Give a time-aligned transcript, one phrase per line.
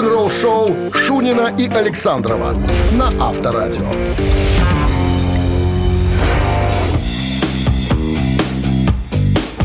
[0.00, 2.54] рок-н-ролл-шоу Шунина и Александрова
[2.92, 3.90] на Авторадио.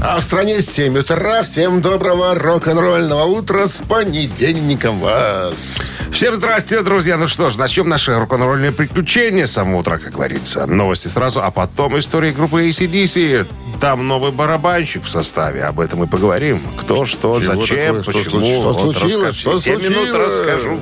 [0.02, 1.42] А в стране 7 утра.
[1.44, 5.90] Всем доброго рок-н-ролльного утра с понедельником вас.
[6.12, 7.18] Всем здрасте, друзья.
[7.18, 10.66] Ну что ж, начнем наши рок-н-ролльные приключения с самого утра, как говорится.
[10.66, 13.48] Новости сразу, а потом истории группы ACDC.
[13.80, 15.64] Там новый барабанщик в составе.
[15.64, 16.62] Об этом и поговорим.
[16.78, 18.04] Кто, что, Чего зачем, такое?
[18.04, 18.42] Что почему.
[18.42, 18.56] случилось?
[18.60, 19.36] Что Вот случилось?
[19.36, 20.40] Что Семь минут случилось?
[20.40, 20.80] расскажу.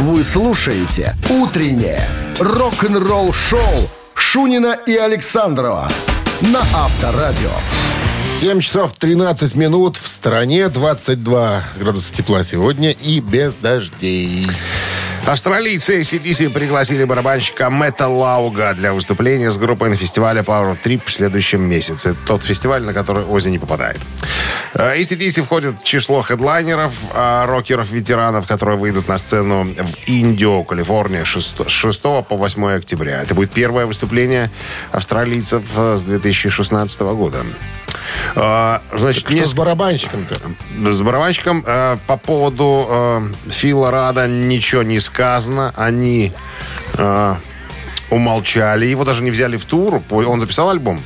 [0.00, 2.08] Вы слушаете «Утреннее
[2.38, 5.88] рок-н-ролл-шоу» Шунина и Александрова
[6.40, 7.50] на Авторадио.
[8.40, 9.96] 7 часов 13 минут.
[9.96, 14.46] В стране 22 градуса тепла сегодня и без дождей.
[15.26, 21.10] Австралийцы ACDC пригласили барабанщика Мэтта Лауга для выступления с группой на фестивале Power Trip в
[21.12, 22.14] следующем месяце.
[22.26, 23.98] Тот фестиваль, на который Ози не попадает.
[24.72, 31.24] Э, ACDC входит в число хедлайнеров, а рокеров-ветеранов, которые выйдут на сцену в Индио, Калифорния,
[31.26, 33.22] 6, с 6 по 8 октября.
[33.22, 34.50] Это будет первое выступление
[34.92, 37.44] австралийцев э, с 2016 года.
[38.34, 40.92] Э, Значит, Что с барабанщиком-то?
[40.92, 45.72] с барабанщиком э, по поводу э, Фила Рада ничего не сказано.
[45.74, 46.32] Они
[46.96, 47.34] э,
[48.08, 48.86] умолчали.
[48.86, 50.00] Его даже не взяли в тур.
[50.10, 51.00] Он записал альбом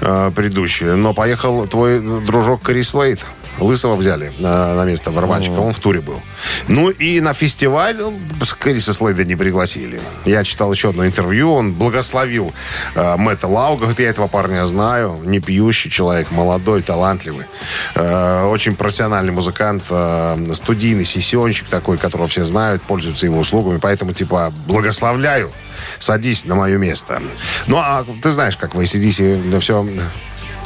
[0.00, 3.26] э, предыдущий, но поехал твой дружок Крис Лейт.
[3.60, 5.54] Лысого взяли на, на место барабанщика.
[5.54, 6.20] Он в туре был.
[6.68, 8.18] Ну и на фестиваль ну,
[8.58, 10.00] Криса Слейда не пригласили.
[10.24, 11.52] Я читал еще одно интервью.
[11.52, 12.52] Он благословил
[12.94, 13.80] э, Мэтта Лауга.
[13.80, 15.20] Говорит, я этого парня знаю.
[15.24, 17.46] Не пьющий человек, молодой, талантливый.
[17.94, 19.84] Э, очень профессиональный музыкант.
[19.90, 23.78] э, студийный сессионщик такой, которого все знают, пользуются его услугами.
[23.78, 25.50] Поэтому, типа, благословляю.
[25.98, 27.22] Садись на мое место.
[27.66, 29.86] Ну, а ты знаешь, как в ACDC все...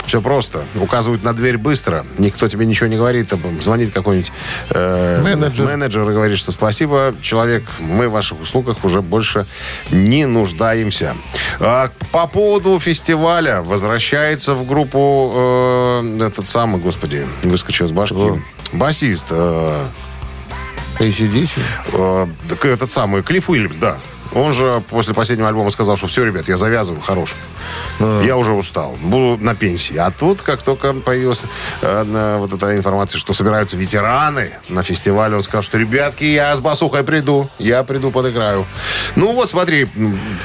[0.06, 0.64] Все просто.
[0.74, 2.04] Указывают на дверь быстро.
[2.18, 3.32] Никто тебе ничего не говорит.
[3.60, 4.32] Звонит какой-нибудь
[4.70, 5.64] э, Менеджер.
[5.66, 9.46] менеджер и говорит, что спасибо, человек, мы в ваших услугах уже больше
[9.90, 11.16] не нуждаемся.
[11.60, 18.14] А, по поводу фестиваля возвращается в группу э, этот самый, господи, выскочил из башки.
[18.72, 19.26] Басист.
[19.30, 19.84] э,
[20.98, 21.50] ACDC?
[21.92, 22.26] э,
[22.62, 23.98] этот самый, Клифф Уильямс, да.
[24.34, 27.34] Он же после последнего альбома сказал, что все, ребят, я завязываю, хорош.
[28.24, 29.96] Я уже устал, буду на пенсии.
[29.96, 31.44] А тут, как только появилась
[31.82, 36.60] э, вот эта информация, что собираются ветераны на фестивале, он сказал, что, ребятки, я с
[36.60, 38.66] басухой приду, я приду, подыграю.
[39.14, 39.88] Ну вот, смотри,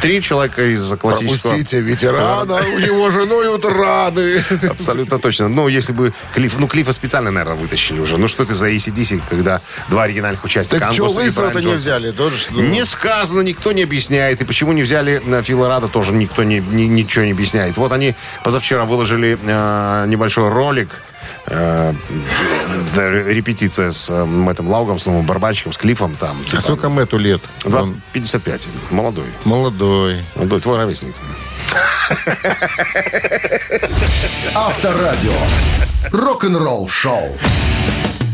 [0.02, 1.52] три человека из классического...
[1.52, 4.44] Пропустите ветерана, у него женой вот раны.
[4.70, 5.48] Абсолютно точно.
[5.48, 6.60] Ну, если бы Клифф...
[6.60, 8.18] Ну, Клиффа специально, наверное, вытащили уже.
[8.18, 10.86] Ну, что это за ACDC, когда два оригинальных участника...
[10.86, 12.12] Так что, Брайан не взяли?
[12.12, 12.54] Тоже, что...
[12.54, 14.42] Не сказано, никто не объясняет.
[14.42, 17.78] И почему не взяли на Фила Рада, тоже никто не, ни- ничего не объясняет.
[17.78, 20.90] Вот они позавчера выложили э, небольшой ролик.
[21.46, 21.94] э,
[22.96, 26.38] репетиция с э, Мэттом Лаугом, с новым барабанщиком, с Клиффом там.
[26.42, 27.42] А типа, сколько Мэтту лет?
[27.64, 28.68] 20 Он 55.
[28.92, 29.26] Молодой.
[29.46, 30.26] молодой.
[30.36, 31.14] Молодой, твой ровесник.
[34.56, 35.34] Авторадио.
[36.12, 37.38] Рок-н-ролл-шоу.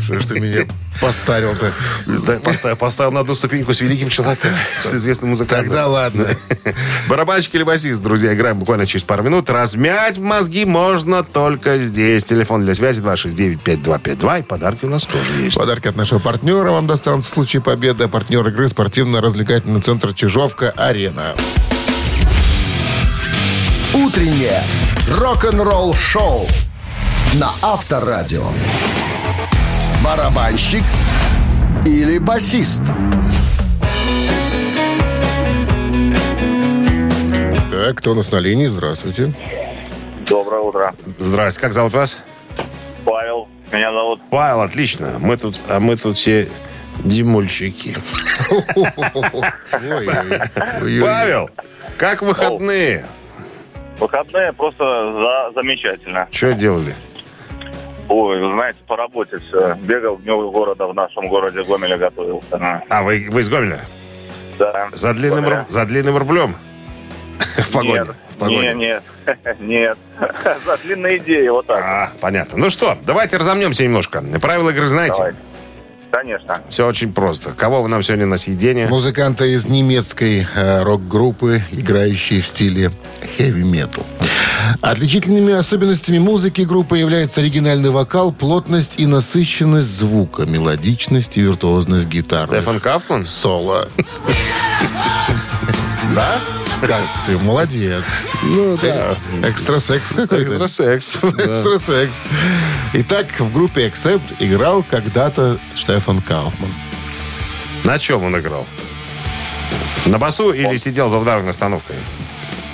[0.04, 0.66] Что ж ты меня
[1.00, 1.72] постарил-то?
[2.06, 4.50] Да, поставил, поставил на одну ступеньку с великим человеком,
[4.82, 5.68] с известным музыкантом.
[5.68, 6.26] Тогда ладно.
[7.08, 9.50] Барабанщик или басист, друзья, играем буквально через пару минут.
[9.50, 12.24] Размять мозги можно только здесь.
[12.24, 14.40] Телефон для связи 269-5252.
[14.40, 15.56] И подарки у нас тоже есть.
[15.56, 18.08] Подарки от нашего партнера вам достанут в случае победы.
[18.08, 21.34] Партнер игры спортивно-развлекательный центр «Чижовка-Арена».
[23.94, 24.62] Утреннее
[25.08, 26.48] рок-н-ролл-шоу
[27.34, 28.48] на Авторадио.
[30.04, 30.82] Барабанщик
[31.86, 32.82] или басист?
[37.70, 38.66] Так, кто у нас на линии?
[38.66, 39.32] Здравствуйте.
[40.28, 40.94] Доброе утро.
[41.18, 42.18] Здрасте, как зовут вас?
[43.06, 43.48] Павел.
[43.72, 44.20] Меня зовут.
[44.30, 45.14] Павел, отлично.
[45.20, 46.48] Мы тут, а мы тут все
[47.02, 47.96] димульщики.
[49.80, 51.00] Ой-ой-ой.
[51.00, 51.50] Павел,
[51.96, 53.06] как выходные?
[53.98, 55.52] Выходные просто за...
[55.54, 56.28] замечательно.
[56.30, 56.94] Что делали?
[58.16, 59.74] Ой, вы знаете, по работе все.
[59.74, 62.46] Бегал в дню города в нашем городе Гомеле готовился.
[62.52, 63.80] А, А, вы, вы из Гомеля?
[64.56, 64.88] Да.
[64.92, 65.62] За длинным, Гомеля.
[65.68, 66.54] ру- за длинным рублем?
[67.58, 67.92] В погоне.
[67.94, 68.74] Нет, В погоне.
[68.74, 69.98] нет, нет, нет.
[70.64, 71.82] За длинные идеи, вот так.
[71.82, 72.56] А, понятно.
[72.56, 74.22] Ну что, давайте разомнемся немножко.
[74.40, 75.34] Правила игры знаете?
[76.12, 76.54] Конечно.
[76.68, 77.50] Все очень просто.
[77.54, 78.86] Кого вы нам сегодня на съедение?
[78.86, 82.90] Музыканты из немецкой э, рок-группы, играющие в стиле
[83.36, 84.04] хэви-метал.
[84.80, 92.46] Отличительными особенностями музыки группы являются оригинальный вокал, плотность и насыщенность звука, мелодичность и виртуозность гитары.
[92.46, 93.26] Стефан Кафман?
[93.26, 93.88] Соло.
[96.14, 96.40] Да?
[96.80, 98.04] Как ты, молодец.
[98.42, 99.16] Ну да.
[99.42, 100.42] Экстрасекс какой-то.
[100.42, 101.16] Экстрасекс.
[101.16, 102.22] Экстрасекс.
[102.92, 106.72] Итак, в группе Accept играл когда-то Штефан Кауфман.
[107.84, 108.66] На чем он играл?
[110.06, 111.96] На басу или сидел за ударной остановкой?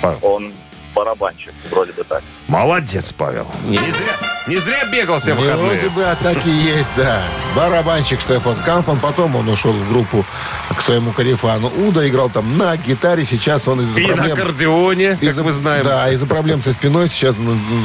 [0.01, 0.19] Павел.
[0.21, 0.53] Он
[0.93, 2.23] барабанщик, вроде бы так.
[2.51, 3.47] Молодец, Павел.
[3.63, 4.11] Не зря,
[4.45, 5.69] не зря бегал все Не выходные.
[5.71, 7.21] вроде бы, а так и есть, да.
[7.55, 8.99] Барабанщик Штефан Кампан.
[8.99, 10.25] Потом он ушел в группу
[10.75, 12.05] к своему карифану Уда.
[12.07, 13.23] Играл там на гитаре.
[13.25, 14.33] Сейчас он из-за И на проблем...
[14.37, 15.85] аккордеоне, как Из-за- мы знаем.
[15.85, 17.35] Да, из-за проблем со спиной сейчас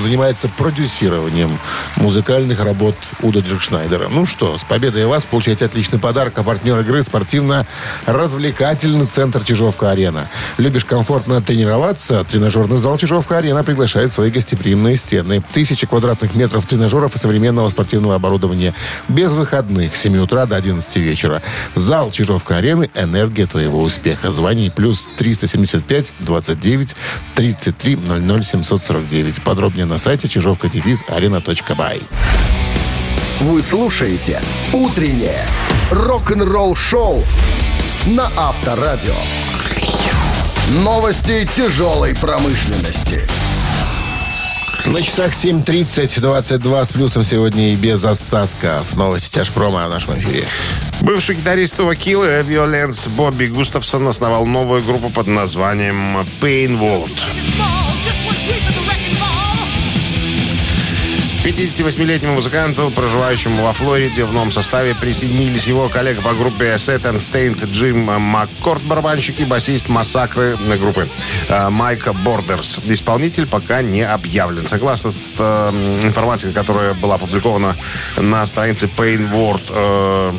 [0.03, 1.57] занимается продюсированием
[1.97, 4.09] музыкальных работ Уда Джекшнайдера.
[4.09, 6.37] Ну что, с победой вас получаете отличный подарок.
[6.39, 10.29] А партнер игры спортивно-развлекательный центр Чижовка-Арена.
[10.59, 12.25] Любишь комфортно тренироваться?
[12.25, 15.43] Тренажерный зал Чижовка-Арена приглашает в свои гостеприимные стены.
[15.53, 18.75] Тысячи квадратных метров тренажеров и современного спортивного оборудования.
[19.09, 21.43] Без выходных с 7 утра до 11 вечера.
[21.75, 24.33] Зал Чижовка-Арены– энергия твоего успеха.
[24.33, 26.97] Звони плюс 375 29
[27.35, 29.43] 33 00 749.
[29.43, 32.03] Подробнее на сайте чижовка девиз арена.бай.
[33.41, 34.41] Вы слушаете
[34.73, 35.45] «Утреннее
[35.91, 37.23] рок-н-ролл-шоу»
[38.07, 39.15] на Авторадио.
[40.71, 43.29] Новости тяжелой промышленности.
[44.93, 48.95] На часах 7.30, 22 с плюсом сегодня и без осадков.
[48.95, 50.47] Новости тяжпрома о нашем эфире.
[51.01, 57.13] Бывший гитарист Киллы Виоленс Бобби Густавсон основал новую группу под названием Pain World.
[61.57, 67.17] 58-летнему музыканту, проживающему во Флориде в новом составе, присоединились его коллега по группе Set and
[67.17, 71.09] Stained Джим Маккорд, барабанщик и басист массакры группы
[71.49, 72.81] э, Майка Бордерс.
[72.85, 74.67] Исполнитель пока не объявлен.
[74.67, 77.75] Согласно с э, информацией, которая была опубликована
[78.19, 80.33] на странице Pain World э,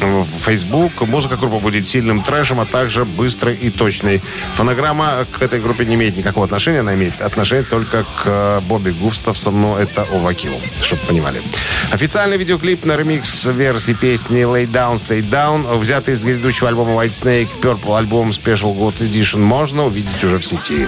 [0.00, 1.06] в Facebook.
[1.06, 4.22] Музыка группы будет сильным трэшем, а также быстрой и точной.
[4.54, 6.80] Фонограмма к этой группе не имеет никакого отношения.
[6.80, 9.76] Она имеет отношение только к э, Бобби Густавсону.
[9.76, 11.42] Это Овакил, чтобы понимали.
[11.90, 17.08] Официальный видеоклип на ремикс версии песни Lay Down, Stay Down, взятый из грядущего альбома White
[17.10, 20.86] Snake, Purple альбом Special God Edition, можно увидеть уже в сети.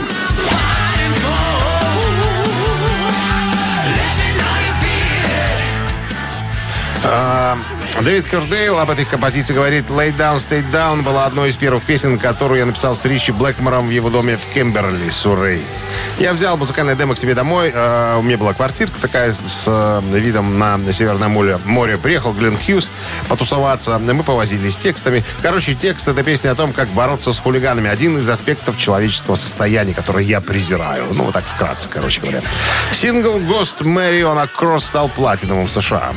[8.02, 12.18] Дэвид Кердейл об этой композиции говорит «Lay Down, Stay Down» была одной из первых песен,
[12.18, 15.62] которую я написал с Ричи Блэкмором в его доме в Кемберли, Суррей.
[16.18, 17.72] Я взял музыкальное демо к себе домой.
[17.74, 21.58] э, у меня была квартирка такая с, э, видом на Северное море.
[21.64, 21.96] море.
[21.96, 22.90] Приехал Глен Хьюз
[23.28, 23.98] потусоваться.
[23.98, 25.24] Мы повозились с текстами.
[25.40, 27.88] Короче, текст— это песня о том, как бороться с хулиганами.
[27.88, 31.06] Один из аспектов человеческого состояния, который я презираю.
[31.12, 32.42] Ну, вот так вкратце, короче говоря.
[32.92, 36.12] Сингл «Ghost Mary on a Cross» стал платиновым в США.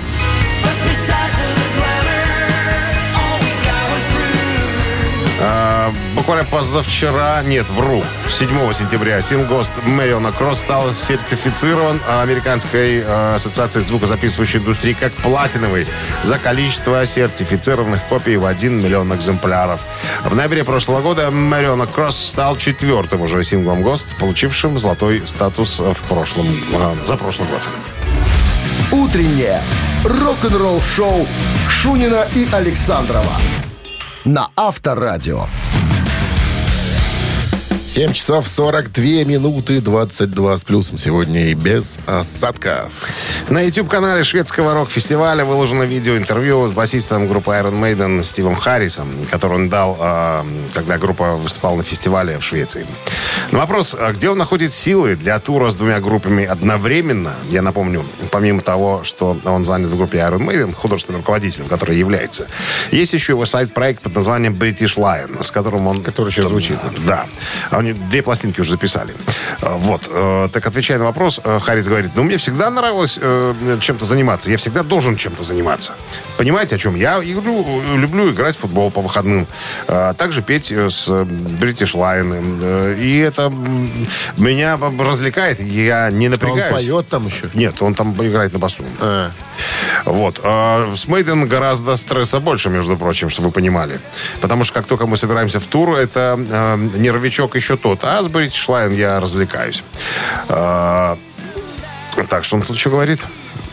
[6.15, 14.59] Буквально позавчера, нет, вру, 7 сентября Сингост Мэриона Кросс стал сертифицирован Американской э, ассоциацией звукозаписывающей
[14.59, 15.86] индустрии как платиновый
[16.24, 19.81] за количество сертифицированных копий в 1 миллион экземпляров.
[20.24, 26.01] В ноябре прошлого года Мэриона Кросс стал четвертым уже синглом ГОСТ, получившим золотой статус в
[26.07, 27.62] прошлом, э, за прошлый год.
[28.91, 29.62] Утреннее
[30.03, 31.27] рок-н-ролл-шоу
[31.69, 33.33] Шунина и Александрова
[34.25, 35.47] на Авторадио.
[37.89, 42.94] 7 часов 42 минуты 22 с плюсом сегодня и без осадков.
[43.50, 49.69] На YouTube-канале шведского рок-фестиваля выложено видео-интервью с басистом группы Iron Maiden Стивом Харрисом, который он
[49.69, 50.43] дал, э,
[50.75, 52.86] когда группа выступала на фестивале в Швеции.
[53.50, 58.05] На вопрос, а где он находит силы для тура с двумя группами одновременно, я напомню,
[58.29, 62.46] помимо того, что он занят в группе Iron Maiden, художественным руководителем, который является,
[62.91, 66.03] есть еще его сайт-проект под названием British Lion, с которым он...
[66.03, 66.77] Который сейчас звучит.
[67.08, 67.25] Да.
[67.79, 69.13] Они две пластинки уже записали.
[69.62, 70.09] А, Вот.
[70.12, 74.51] э, Так, отвечая на вопрос, э, Харрис говорит, ну, мне всегда нравилось э, чем-то заниматься.
[74.51, 75.93] Я всегда должен чем-то заниматься.
[76.38, 76.95] Понимаете, о чем?
[76.95, 79.48] Я игру, люблю играть в футбол по выходным.
[79.88, 82.59] А также петь э, с British Lion.
[82.62, 83.51] Э, И это
[84.38, 85.62] меня развлекает.
[85.62, 86.74] Я не Он напрягаюсь.
[86.74, 87.50] поет там еще?
[87.53, 88.83] Нет, он там играет на басу.
[89.00, 89.31] А,
[90.05, 90.39] Вот.
[90.95, 94.00] С Мейден гораздо стресса больше, между прочим, чтобы вы понимали.
[94.41, 98.03] Потому что как только мы собираемся в тур, это э, нервичок еще тот.
[98.03, 99.83] А с British Line я развлекаюсь.
[100.47, 101.17] А,
[102.29, 103.19] так, что он тут еще говорит?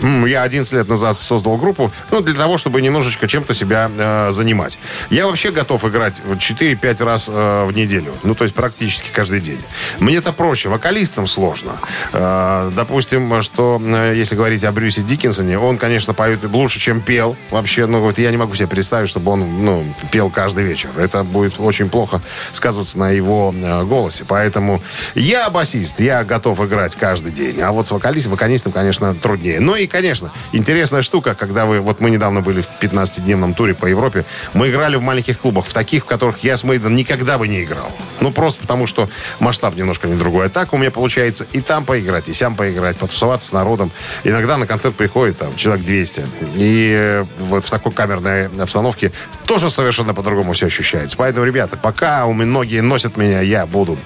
[0.01, 4.79] Я 11 лет назад создал группу, ну, для того, чтобы немножечко чем-то себя э, занимать.
[5.11, 8.13] Я вообще готов играть вот 4-5 раз э, в неделю.
[8.23, 9.61] Ну, то есть практически каждый день.
[9.99, 10.69] Мне это проще.
[10.69, 11.73] Вокалистам сложно.
[12.13, 17.37] Э, допустим, что э, если говорить о Брюсе Диккенсоне, он, конечно, поет лучше, чем пел.
[17.51, 20.91] Вообще, ну, вот я не могу себе представить, чтобы он, ну, пел каждый вечер.
[20.99, 22.21] Это будет очень плохо
[22.53, 24.25] сказываться на его э, голосе.
[24.27, 24.83] Поэтому
[25.15, 27.61] я басист, я готов играть каждый день.
[27.61, 29.61] А вот с вокалистом, вокалистом, конечно, труднее.
[29.61, 31.81] Ну и, конечно, интересная штука, когда вы...
[31.81, 34.25] Вот мы недавно были в 15-дневном туре по Европе.
[34.55, 37.63] Мы играли в маленьких клубах, в таких, в которых я с Мейден никогда бы не
[37.65, 37.91] играл.
[38.21, 39.09] Ну, просто потому, что
[39.41, 40.47] масштаб немножко не другой.
[40.47, 43.91] А так у меня получается и там поиграть, и сям поиграть, потусоваться с народом.
[44.25, 46.27] Иногда на концерт приходит там человек 200.
[46.57, 49.13] И э, вот в такой камерной обстановке
[49.47, 51.17] тоже совершенно по-другому все ощущается.
[51.17, 53.99] Поэтому, ребята, пока у меня многие носят меня, я буду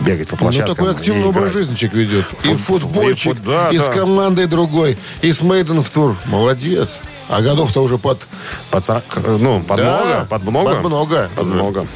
[0.00, 0.74] бегать по Ну, площадкам.
[0.76, 2.24] такой и активный образ жизни человек ведет.
[2.44, 3.92] И Фут- футбольчик, и фут- да, и с да.
[3.92, 6.16] командой другой, и с Мейден в тур.
[6.26, 6.98] Молодец.
[7.28, 8.26] А годов-то уже под...
[8.70, 9.04] Под 40,
[9.38, 10.26] ну, под Да, много?
[10.28, 10.74] Под много?
[10.76, 11.30] под много.
[11.36, 11.86] Под много.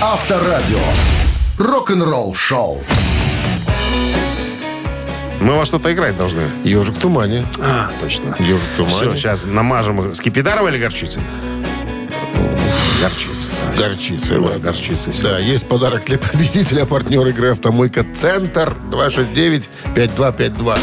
[0.00, 0.78] Авторадио.
[1.58, 2.82] Рок-н-ролл шоу.
[5.40, 6.42] Мы во что-то играть должны.
[6.64, 7.46] Ежик в тумане.
[7.60, 8.36] А, точно.
[8.38, 8.94] Ежик в тумане.
[8.96, 10.14] Все, сейчас намажем их.
[10.14, 11.22] Скипидаром или горчицей?
[13.00, 13.48] Горчица.
[13.76, 13.82] да.
[13.88, 14.58] Горчица, Да, ладно.
[14.58, 15.22] горчица.
[15.24, 20.78] Да, есть подарок для победителя, партнер игры «Автомойка Центр» 269-5252.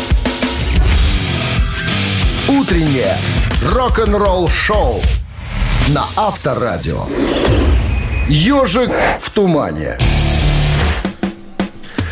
[2.50, 3.18] Утреннее
[3.62, 5.02] рок-н-ролл шоу
[5.90, 7.06] на Авторадио.
[8.30, 8.90] Ежик
[9.20, 9.98] в тумане.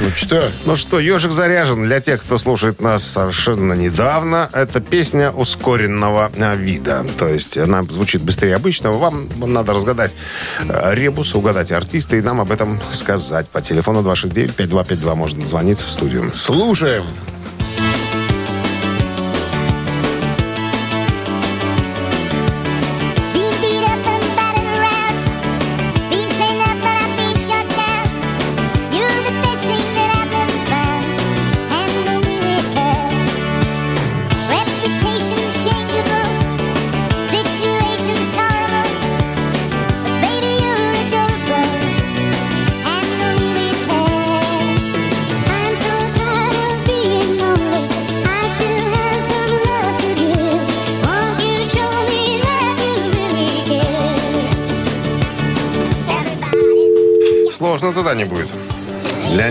[0.02, 1.84] Ну что, Ну что, ежик заряжен.
[1.84, 7.06] Для тех, кто слушает нас совершенно недавно, это песня ускоренного а, вида.
[7.18, 8.98] То есть она звучит быстрее обычного.
[8.98, 10.14] Вам надо разгадать
[10.68, 13.48] э, ребус, угадать артиста и нам об этом сказать.
[13.48, 16.30] По телефону 269-5252 можно звониться в студию.
[16.36, 17.06] слушаем.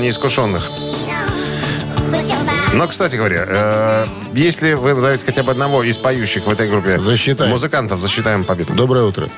[0.04, 0.68] Неискушенных.
[2.74, 6.98] Но, кстати говоря, э, если вы назовете хотя бы одного из поющих в этой группе
[6.98, 7.50] Засчитаем.
[7.50, 8.72] музыкантов, засчитаем победу.
[8.74, 9.28] Доброе утро.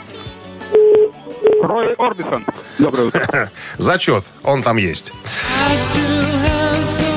[1.62, 2.44] Рой Орбисон.
[2.78, 3.50] Доброе утро.
[3.78, 5.12] Зачет, он там есть.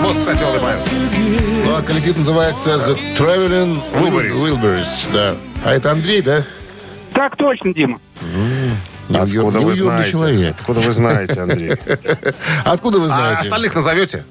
[0.01, 0.79] Вот, кстати, он и поет.
[1.65, 4.34] Ну, а коллектив называется The Traveling Wilburys.
[4.44, 5.36] Wilburys, да.
[5.63, 6.44] А это Андрей, да?
[7.13, 8.00] Так точно, Дима.
[9.10, 10.12] Откуда вы знаете?
[10.12, 10.56] человек.
[10.60, 11.72] Откуда вы знаете, Андрей?
[12.66, 13.42] Откуда вы А знаете?
[13.42, 14.24] остальных назовете?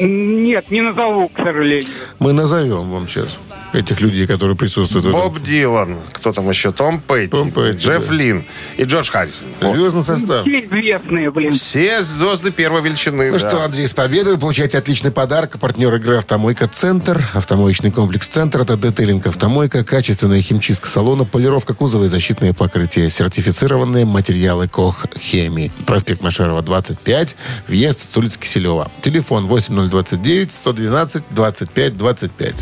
[0.00, 1.88] Нет, не назову, к сожалению.
[2.18, 3.38] Мы назовем вам сейчас
[3.72, 5.10] этих людей, которые присутствуют.
[5.10, 6.72] Боб Дилан, кто там еще?
[6.72, 8.14] Том Петти, Том Петти, Джефф да.
[8.14, 8.44] Лин
[8.76, 9.48] и Джордж Харрисон.
[9.60, 9.76] Вот.
[9.76, 10.42] Звездный состав.
[10.42, 11.52] Все известные, блин.
[11.52, 13.30] Все звезды первой величины.
[13.30, 13.48] Ну да.
[13.48, 15.58] что, Андрей, с победой вы получаете отличный подарок.
[15.58, 17.22] Партнер игры «Автомойка Центр».
[17.34, 24.04] Автомоечный комплекс «Центр»— это детейлинг «Автомойка», качественная химчистка салона, полировка кузова и защитные покрытия, сертифицированные
[24.04, 25.70] материалы КОХ «Хемии».
[25.86, 27.36] Проспект Машерова, 25,
[27.68, 28.90] въезд с улицы Киселева.
[29.02, 29.46] Телефон
[29.88, 32.54] 8029-112-25-25.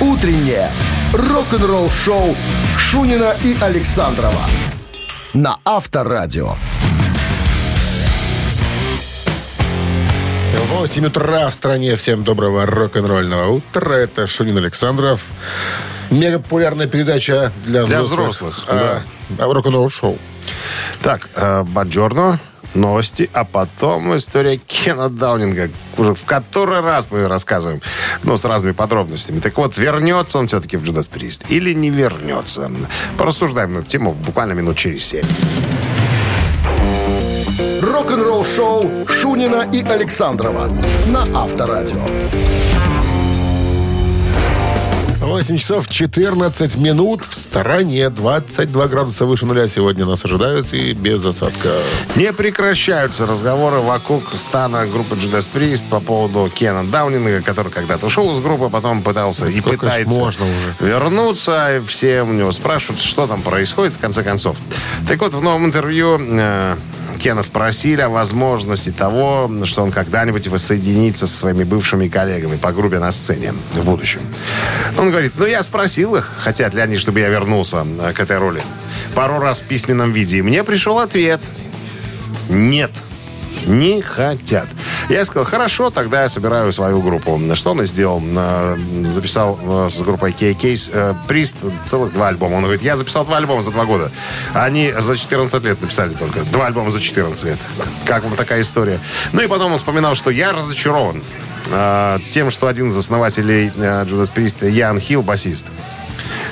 [0.00, 0.70] Утреннее
[1.12, 2.34] рок-н-ролл шоу
[2.78, 4.44] Шунина и Александрова
[5.34, 6.54] на Авторадио.
[10.70, 11.96] 8 утра в стране.
[11.96, 13.94] Всем доброго рок-н-ролльного утра.
[13.96, 15.20] Это Шунин Александров.
[16.10, 18.56] Мега популярная передача для, Для взрослых.
[18.56, 19.02] взрослых, А,
[19.38, 20.18] а, рок-н-ролл шоу.
[21.02, 22.40] Так, э, Баджорно,
[22.74, 25.70] новости, а потом история Кена Даунинга.
[25.96, 27.80] Уже в который раз мы рассказываем,
[28.22, 29.40] но с разными подробностями.
[29.40, 32.70] Так вот, вернется он все-таки в Джудас Прист или не вернется?
[33.16, 35.24] Порассуждаем на эту тему буквально минут через семь.
[37.82, 40.68] Рок-н-ролл шоу Шунина и Александрова
[41.06, 42.06] на Авторадио.
[45.20, 48.08] 8 часов 14 минут в стороне.
[48.08, 51.76] 22 градуса выше нуля сегодня нас ожидают и без осадка.
[52.16, 58.34] Не прекращаются разговоры вокруг стана группы Judas Priest по поводу Кена Даунинга, который когда-то ушел
[58.34, 60.74] из группы, потом пытался и сколько ж пытается можно уже?
[60.90, 61.76] вернуться.
[61.76, 64.56] И все у него спрашивают, что там происходит в конце концов.
[65.06, 66.76] Так вот, в новом интервью э,
[67.20, 72.98] Кена спросили о возможности того, что он когда-нибудь воссоединится со своими бывшими коллегами по группе
[72.98, 74.22] на сцене в будущем.
[74.96, 78.38] Он говорит, ну я спросил их, хотят ли они, чтобы я вернулся э, к этой
[78.38, 78.62] роли.
[79.14, 80.38] Пару раз в письменном виде.
[80.38, 81.40] И мне пришел ответ.
[82.48, 82.90] Нет.
[83.66, 84.66] Не хотят.
[85.08, 87.40] Я сказал, хорошо, тогда я собираю свою группу.
[87.54, 88.22] Что он и сделал?
[88.24, 92.56] Э, Записал э, с группой K-Case э, Прист целых два альбома.
[92.56, 94.10] Он говорит, я записал два альбома за два года.
[94.54, 96.40] Они за 14 лет написали только.
[96.52, 97.58] Два альбома за 14 лет.
[98.06, 98.98] Как вам такая история?
[99.32, 101.22] Ну и потом он вспоминал, что я разочарован
[101.70, 105.66] э, тем, что один из основателей Judas Priest, Ян Хилл, басист,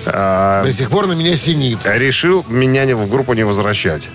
[0.04, 1.78] До сих пор на меня синит.
[1.84, 4.08] решил меня в группу не возвращать.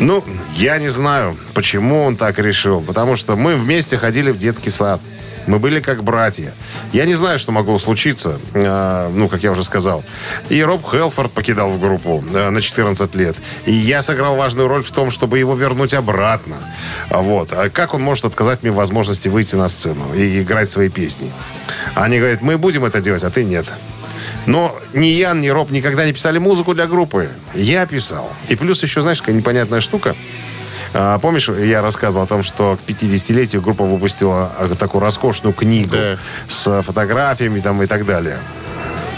[0.00, 2.80] Ну, я не знаю, почему он так решил.
[2.80, 5.00] Потому что мы вместе ходили в детский сад.
[5.46, 6.54] Мы были как братья.
[6.92, 10.02] Я не знаю, что могло случиться, э, ну, как я уже сказал.
[10.48, 13.36] И Роб Хелфорд покидал в группу э, на 14 лет.
[13.66, 16.56] И я сыграл важную роль в том, чтобы его вернуть обратно.
[17.10, 17.52] А Вот.
[17.52, 21.30] А как он может отказать мне возможности выйти на сцену и играть свои песни?
[21.94, 23.66] Они говорят, мы будем это делать, а ты нет.
[24.46, 27.28] Но ни Ян, ни Роб никогда не писали музыку для группы.
[27.54, 28.32] Я писал.
[28.48, 30.14] И плюс еще, знаешь, какая непонятная штука.
[30.92, 35.92] А, помнишь, я рассказывал о том, что к 50-летию группа выпустила а, такую роскошную книгу
[35.92, 36.18] Да.
[36.48, 38.38] с фотографиями там и так далее.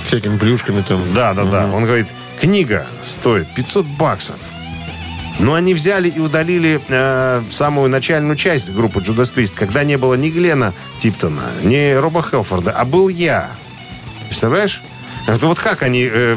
[0.04, 1.00] Всякими плюшками там.
[1.14, 1.70] Да, да, да.
[1.72, 2.08] Он говорит,
[2.40, 4.36] книга стоит 500 баксов.
[5.38, 10.12] Но они взяли и удалили э, самую начальную часть группы Judas Priest, когда не было
[10.14, 13.48] ни Глена Типтона, ни Роба Хелфорда, а был я.
[14.28, 14.82] Представляешь?
[15.26, 16.36] Это вот как они э,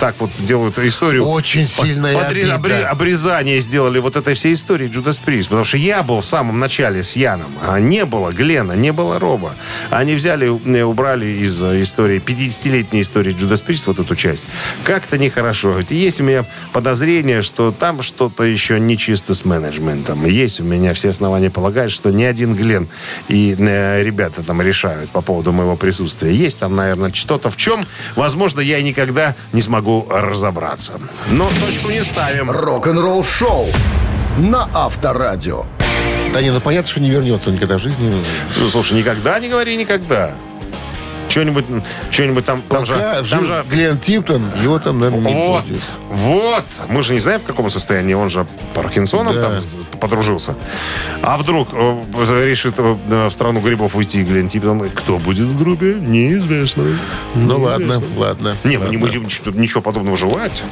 [0.00, 1.24] так вот делают историю.
[1.24, 2.54] Очень Подре- обида.
[2.56, 5.44] обре- обрезание сделали вот этой всей истории Judas Priest.
[5.44, 9.20] Потому что я был в самом начале с Яном, а не было Глена, не было
[9.20, 9.54] Роба.
[9.90, 14.46] Они взяли, э, убрали из э, истории, 50-летней истории Judas Priest вот эту часть.
[14.84, 15.78] Как-то нехорошо.
[15.88, 20.24] Есть у меня подозрение, что там что-то еще не чисто с менеджментом.
[20.26, 22.88] Есть у меня все основания полагать, что ни один Глен
[23.28, 26.34] и э, ребята там решают по поводу моего присутствия.
[26.34, 27.86] Есть там, наверное, что-то в чем,
[28.24, 30.94] возможно, я никогда не смогу разобраться.
[31.30, 32.50] Но точку не ставим.
[32.50, 33.66] Рок-н-ролл шоу
[34.38, 35.66] на Авторадио.
[36.32, 38.24] Да не, ну понятно, что не вернется никогда в жизни.
[38.70, 40.32] Слушай, никогда не говори никогда.
[41.28, 41.64] Что-нибудь,
[42.10, 45.82] что-нибудь там, там же, там жив же Глен Типтон, его там, наверное, не Вот, будет.
[46.10, 46.64] вот.
[46.88, 48.14] Мы же не знаем, в каком состоянии.
[48.14, 49.42] Он же Паркинсоном Да.
[49.42, 49.62] там
[50.00, 50.54] подружился.
[51.22, 52.04] А вдруг э,
[52.44, 54.88] решит э, в страну грибов уйти Глен Типтон?
[54.90, 55.94] Кто будет в группе?
[55.94, 56.84] Неизвестно.
[57.34, 58.56] Ну ладно, ладно.
[58.64, 58.98] Не, мы не ладно.
[58.98, 60.62] будем ничего, ничего подобного желать.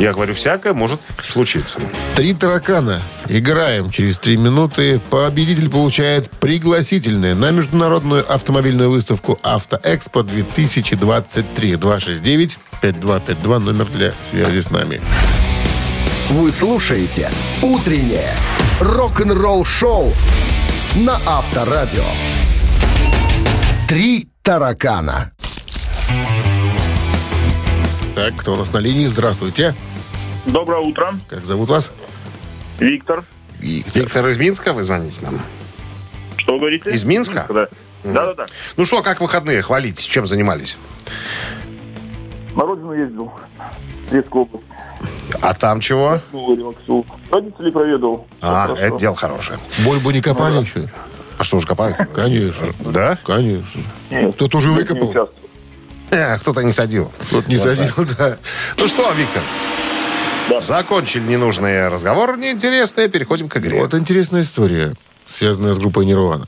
[0.00, 1.78] Я говорю, всякое может случиться.
[2.16, 3.02] Три таракана.
[3.28, 5.00] Играем через три минуты.
[5.10, 12.58] Победитель получает пригласительное на международную автомобильную выставку «Автоэкспо 2023».
[12.82, 15.00] 269-5252, номер для связи с нами.
[16.30, 17.30] Вы слушаете
[17.62, 18.34] «Утреннее
[18.80, 20.12] рок-н-ролл-шоу»
[20.96, 22.04] на Авторадио.
[23.88, 25.32] «Три таракана».
[28.14, 29.06] Так, кто у нас на линии?
[29.06, 29.74] Здравствуйте.
[30.44, 31.92] Доброе утро, Как зовут вас?
[32.78, 33.24] Виктор.
[33.60, 34.02] Виктор.
[34.02, 35.40] Виктор из Минска, вы звоните нам?
[36.36, 36.90] Что вы говорите?
[36.90, 37.46] Из Минска?
[37.48, 37.68] Да.
[38.04, 38.46] Да-да-да.
[38.76, 39.62] Ну что, как выходные?
[39.62, 40.76] Хвалитесь, чем занимались?
[42.54, 43.32] На родину ездил.
[44.08, 44.64] Светскую область.
[45.40, 46.20] А там чего?
[46.32, 47.04] Ну.
[47.30, 48.26] Родителей проведал.
[48.40, 49.58] А, это дело хорошее.
[49.84, 50.88] Бульбу не копали еще?
[51.38, 51.96] А что, уже копают?
[52.14, 52.68] Конечно.
[52.80, 53.18] Да?
[53.24, 53.82] Конечно.
[54.32, 55.28] Кто-то уже выкопал.
[56.10, 57.12] Э, кто-то не садил.
[57.26, 58.38] кто-то не садил, да.
[58.78, 59.42] Ну что, Виктор?
[60.48, 60.60] Да.
[60.62, 63.78] Закончили ненужный разговор, неинтересный, переходим к игре.
[63.80, 64.94] Вот интересная история,
[65.26, 66.46] связанная с группой Нирвана.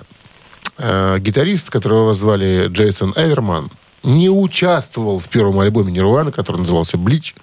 [0.82, 3.70] Э, Гитарист, которого звали Джейсон Эверман,
[4.02, 7.34] не участвовал в первом альбоме Нирвана, который назывался «Блич»,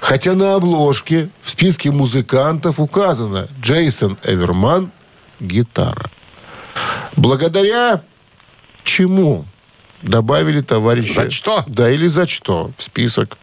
[0.00, 4.90] хотя на обложке в списке музыкантов указано Джейсон Эверман
[5.38, 6.10] гитара.
[7.14, 8.00] Благодаря
[8.84, 9.44] чему
[10.00, 11.24] добавили товарища...
[11.24, 11.64] За что?
[11.66, 13.36] Да, или за что в список.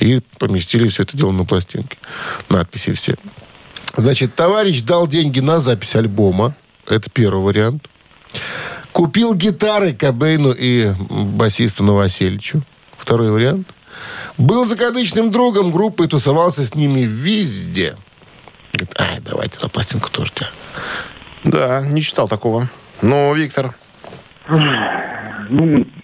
[0.00, 1.98] И поместили все это дело на пластинке.
[2.48, 3.14] Надписи все.
[3.96, 6.56] Значит, товарищ дал деньги на запись альбома.
[6.88, 7.86] Это первый вариант.
[8.92, 12.62] Купил гитары Кобейну и басисту Новоселичу.
[12.96, 13.68] Второй вариант.
[14.38, 17.96] Был закадычным другом группы и тусовался с ними везде.
[18.72, 20.48] Говорит, ай, давайте на пластинку тоже тебя.
[21.44, 22.68] Да, не читал такого.
[23.02, 23.74] Ну, Виктор,
[24.48, 24.58] Ну,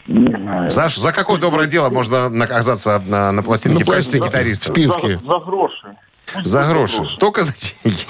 [0.07, 0.69] не знаю.
[0.71, 4.39] Саш, за какое доброе дело можно оказаться на, на пластинке На в качестве пластинке.
[4.39, 4.73] гитариста?
[4.73, 5.19] В списке.
[5.19, 5.97] За, за гроши.
[6.45, 7.03] За гроши.
[7.19, 8.03] Только за деньги.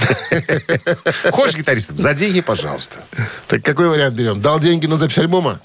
[1.31, 1.99] Хочешь гитаристом?
[1.99, 3.05] За деньги, пожалуйста.
[3.47, 4.41] Так какой вариант берем?
[4.41, 5.61] Дал деньги на запись альбома?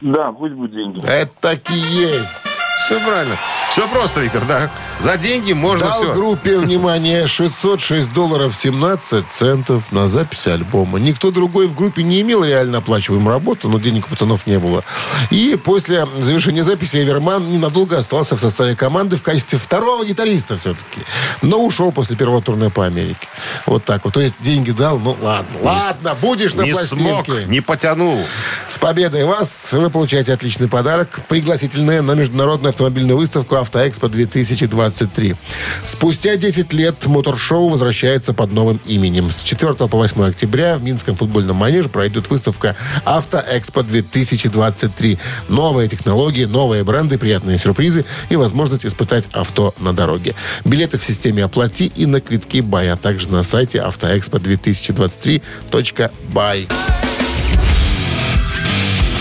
[0.00, 1.00] Да, пусть будут деньги.
[1.06, 2.38] Это так и есть.
[2.84, 3.36] Все правильно.
[3.72, 4.70] Все просто, Виктор, да.
[5.00, 6.12] За деньги можно Дал все.
[6.12, 10.98] группе, внимание, 606 долларов 17 центов на запись альбома.
[11.00, 14.84] Никто другой в группе не имел реально оплачиваемую работу, но денег у пацанов не было.
[15.30, 21.00] И после завершения записи Эверман ненадолго остался в составе команды в качестве второго гитариста все-таки.
[21.40, 23.26] Но ушел после первого турне по Америке.
[23.64, 24.12] Вот так вот.
[24.12, 25.46] То есть деньги дал, ну ладно.
[25.62, 27.48] ладно, будешь на Не смог, пластинке.
[27.48, 28.22] не потянул.
[28.68, 29.68] С победой вас!
[29.72, 31.20] Вы получаете отличный подарок.
[31.28, 35.36] Пригласительные на международную автомобильную выставку «Автоэкспо 2023».
[35.84, 39.30] Спустя 10 лет моторшоу возвращается под новым именем.
[39.30, 45.18] С 4 по 8 октября в Минском футбольном манеже пройдет выставка «Автоэкспо 2023».
[45.48, 50.36] Новые технологии, новые бренды, приятные сюрпризы и возможность испытать авто на дороге.
[50.64, 56.68] Билеты в системе «Оплати» и на квитки «Бай», а также на сайте автоэкспо2023.бай.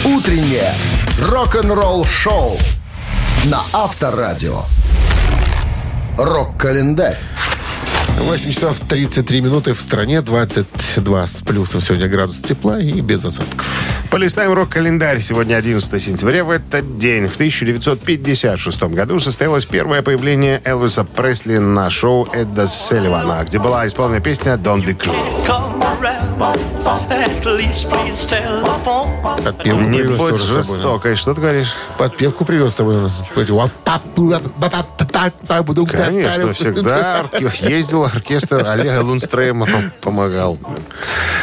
[0.04, 0.74] Утреннее
[1.20, 2.58] рок-н-ролл-шоу
[3.46, 4.64] на Авторадио.
[6.18, 7.18] Рок-календарь.
[8.20, 13.66] 8 часов 33 минуты в стране, 22 с плюсом сегодня градус тепла и без осадков.
[14.12, 15.22] Полистаем рок-календарь.
[15.22, 16.44] Сегодня 11 сенября.
[16.44, 23.44] В этот день, в 1956 году, состоялось первое появление Элвиса Пресли на шоу Эдда Селливана,
[23.44, 26.11] где была исполнена песня «Don't be cruel».
[29.44, 30.64] Подпевку Не привез будь тоже с собой.
[30.64, 31.16] жестокой.
[31.16, 31.74] Что ты говоришь?
[32.00, 33.10] Подпевку привез с собой.
[36.06, 37.26] Конечно, всегда
[37.62, 40.58] ездил оркестр Олега Лунстрейма, пом- помогал.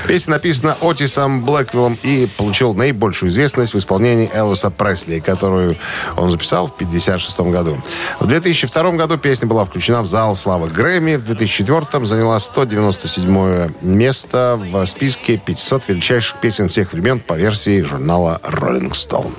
[0.07, 5.77] Песня написана Отисом Блэквиллом и получил наибольшую известность в исполнении Элвиса Пресли, которую
[6.17, 7.79] он записал в 1956 году.
[8.21, 11.17] В 2002 году песня была включена в зал славы Грэмми.
[11.17, 18.41] В 2004 заняла 197 место в списке 500 величайших песен всех времен по версии журнала
[18.45, 19.33] Rolling Stone.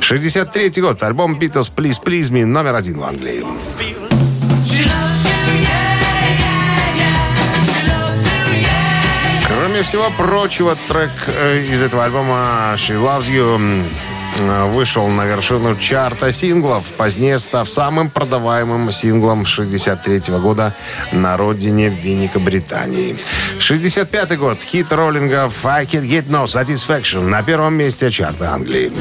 [0.00, 1.02] 63 год.
[1.02, 3.44] Альбом Beatles Please Please Me номер один в Англии.
[9.46, 13.84] Кроме всего прочего, трек э, из этого альбома «She Loves You»
[14.40, 20.74] вышел на вершину чарта синглов, позднее став самым продаваемым синглом 63 года
[21.12, 23.16] на родине Великобритании.
[23.58, 24.58] 65 год.
[24.60, 28.92] Хит роллингов «I Can Get No Satisfaction» на первом месте чарта Англии.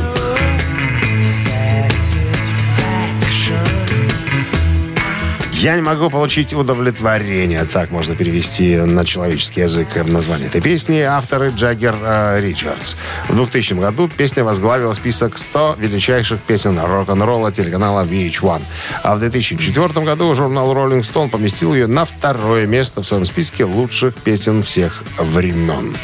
[5.63, 7.63] Я не могу получить удовлетворение.
[7.63, 10.99] Так можно перевести на человеческий язык название этой песни.
[10.99, 12.95] Авторы Джаггер э, Ричардс.
[13.29, 18.61] В 2000 году песня возглавила список 100 величайших песен рок-н-ролла телеканала VH1.
[19.03, 23.63] А в 2004 году журнал Rolling Stone поместил ее на второе место в своем списке
[23.63, 25.95] лучших песен всех времен.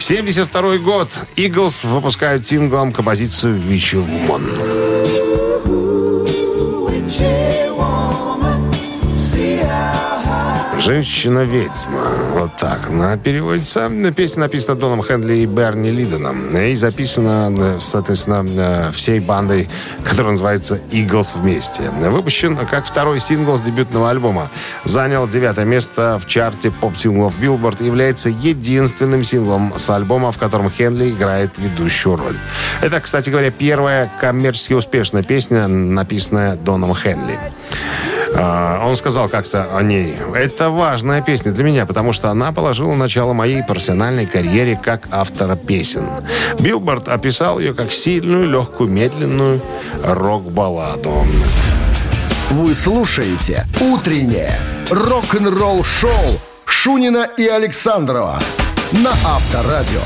[0.00, 1.10] 72 год.
[1.34, 4.44] Eagles выпускают синглом композицию «Witchy Woman».
[10.80, 12.12] Женщина-ведьма.
[12.34, 12.88] Вот так.
[12.88, 13.90] Она переводится.
[14.16, 16.56] Песня написана Доном Хенли и Берни Ледоном.
[16.56, 19.68] И записана, э, соответственно, э, всей бандой,
[20.04, 21.90] которая называется «Eagles вместе».
[21.90, 24.50] Выпущен как второй сингл с дебютного альбома.
[24.84, 27.44] Занял девятое место в чарте поп-синглов и
[27.84, 32.36] является единственным синглом с альбома, в котором Хенли играет ведущую роль.
[32.80, 37.38] Это, кстати говоря, первая коммерчески успешная песня, написанная Доном Хенли.
[38.34, 40.16] А, Он сказал как-то о ней.
[40.34, 45.56] Это важная песня для меня, потому что она положила начало моей профессиональной карьере как автора
[45.56, 46.06] песен.
[46.58, 49.60] Билборд описал ее как сильную, легкую, медленную
[50.04, 51.24] рок-балладу.
[52.50, 54.58] Вы слушаете «Утреннее
[54.90, 58.38] рок-н-ролл-шоу» Шунина и Александрова
[58.92, 60.00] на Авторадио.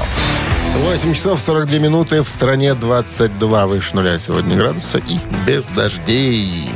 [0.74, 2.22] 8 часов 42 минуты.
[2.22, 6.70] В стране 22 выше нуля сегодня градуса и без дождей.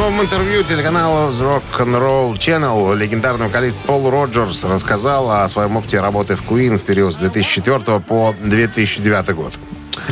[0.00, 5.46] В новом интервью телеканалу The Rock and Roll Channel легендарный вокалист Пол Роджерс рассказал о
[5.46, 9.58] своем опыте работы в Queen в период с 2004 по 2009 год.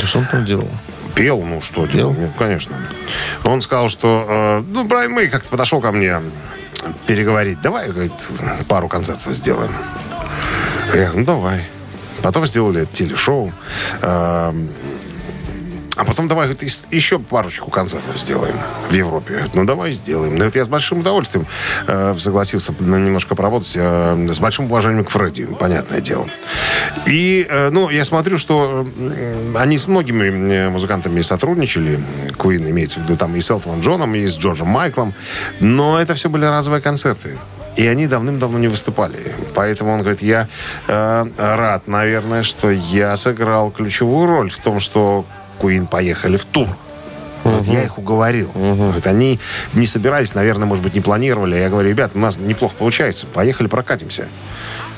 [0.05, 0.69] Что он там делал?
[1.15, 2.13] Пел, ну что делал?
[2.13, 2.77] Ну, конечно.
[3.45, 4.27] Он сказал, что...
[4.29, 6.21] э, ну, Брайан Мэй как-то подошел ко мне
[7.07, 7.63] переговорить.
[7.63, 8.13] Давай, говорит,
[8.69, 9.73] пару концертов сделаем.
[10.89, 11.65] Я говорю, ну давай.
[12.23, 13.55] Потом сделали телешоу.
[14.03, 14.53] Э,
[15.99, 16.49] а потом давай
[16.93, 18.55] еще парочку концертов сделаем
[18.89, 19.45] в Европе.
[19.55, 20.37] Ну давай сделаем.
[20.37, 21.45] Ну, вот я с большим удовольствием
[21.89, 23.73] э, согласился ну, немножко поработать.
[23.75, 26.29] э, с большим уважением к Фредди, понятное дело.
[27.07, 31.99] И, э, ну, я смотрю, что э, они с многими э, музыкантами сотрудничали.
[32.37, 35.15] Куин имеется в виду там и с Элтоном Джоном, и с Джорджем Майклом.
[35.59, 37.39] Но это все были разовые концерты.
[37.75, 39.35] И они давным-давно не выступали.
[39.55, 40.49] Поэтому он говорит, я
[40.87, 45.25] э, рад, наверное, что я сыграл ключевую роль в том, что
[45.59, 46.69] Куин поехали в тур.
[47.45, 48.51] Вот я их уговорил.
[48.55, 49.41] Говорит, они
[49.73, 51.57] не собирались, наверное, может быть, не планировали.
[51.57, 53.27] Я говорю, ребят, у нас неплохо получается.
[53.27, 54.29] Поехали прокатимся.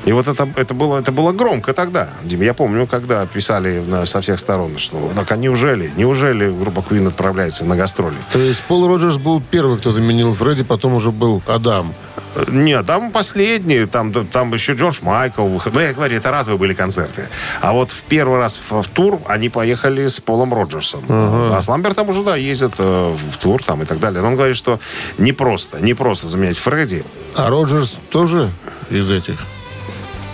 [0.06, 2.08] И вот это, это, было, это было громко тогда.
[2.24, 6.80] Дим, я помню, когда писали на- со всех сторон, что так а неужели, неужели группа
[6.80, 8.16] Queen отправляется на гастроли?
[8.32, 11.92] То есть Пол Роджерс был первый, кто заменил Фредди, потом уже был Адам.
[12.34, 15.46] Э, Нет, там последние, там, там еще Джордж Майкл.
[15.72, 17.28] Ну, я говорю, это разовые были концерты.
[17.60, 21.02] А вот в первый раз в, в тур они поехали с Полом Роджерсом.
[21.10, 24.22] А с Ламбертом уже, да, ездят э, в тур там и так далее.
[24.22, 24.80] Но он говорит, что
[25.18, 27.04] не просто, не просто заменять Фредди.
[27.36, 28.50] А Роджерс тоже
[28.88, 29.38] из этих?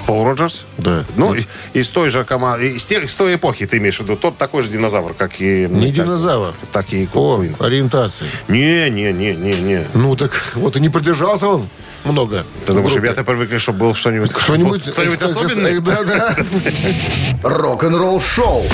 [0.06, 0.66] Пол Роджерс?
[0.78, 1.04] Да.
[1.16, 4.16] Ну, и- из той же команды, из, тех, из той эпохи ты имеешь в виду.
[4.16, 5.66] Тот такой же динозавр, как и...
[5.68, 6.54] Не как- динозавр.
[6.72, 7.56] Так и По Queen.
[7.64, 8.26] ориентации.
[8.48, 9.84] Не, не, не, не, не.
[9.94, 11.68] Ну, так вот и не продержался он
[12.04, 12.44] много.
[12.66, 13.08] Ты думаешь, группе.
[13.08, 14.30] ребята привыкли, чтобы был что-нибудь...
[14.38, 15.80] Что-нибудь, Кто-нибудь особенный?
[15.80, 16.36] Да, да.
[17.42, 18.64] Рок-н-ролл шоу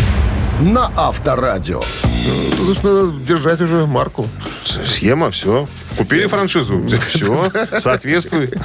[0.60, 1.82] на Авторадио.
[2.26, 4.28] Ну, Тут уж надо держать уже марку.
[4.64, 5.66] Схема, все.
[5.96, 6.84] Купили франшизу.
[7.08, 7.44] Все,
[7.80, 8.56] соответствует.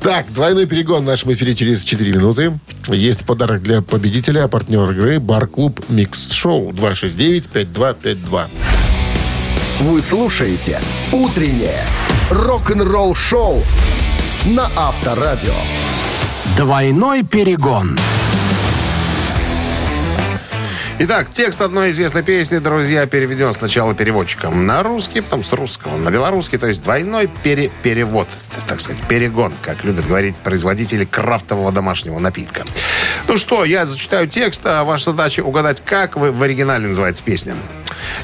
[0.00, 2.58] Так, двойной перегон в нашем эфире через 4 минуты.
[2.88, 8.44] Есть подарок для победителя, а партнер игры «Бар-клуб Микс Шоу» 269-5252.
[9.80, 10.80] Вы слушаете
[11.12, 11.84] «Утреннее
[12.30, 13.62] рок-н-ролл шоу»
[14.44, 15.54] на Авторадио.
[16.56, 17.98] Двойной перегон.
[20.96, 26.08] Итак, текст одной известной песни, друзья, переведен сначала переводчиком на русский, потом с русского на
[26.10, 28.28] белорусский, то есть двойной пере- перевод,
[28.68, 32.64] так сказать, перегон, как любят говорить производители крафтового домашнего напитка.
[33.27, 37.55] Ну что, я зачитаю текст, а ваша задача угадать, как вы в оригинале называется песня.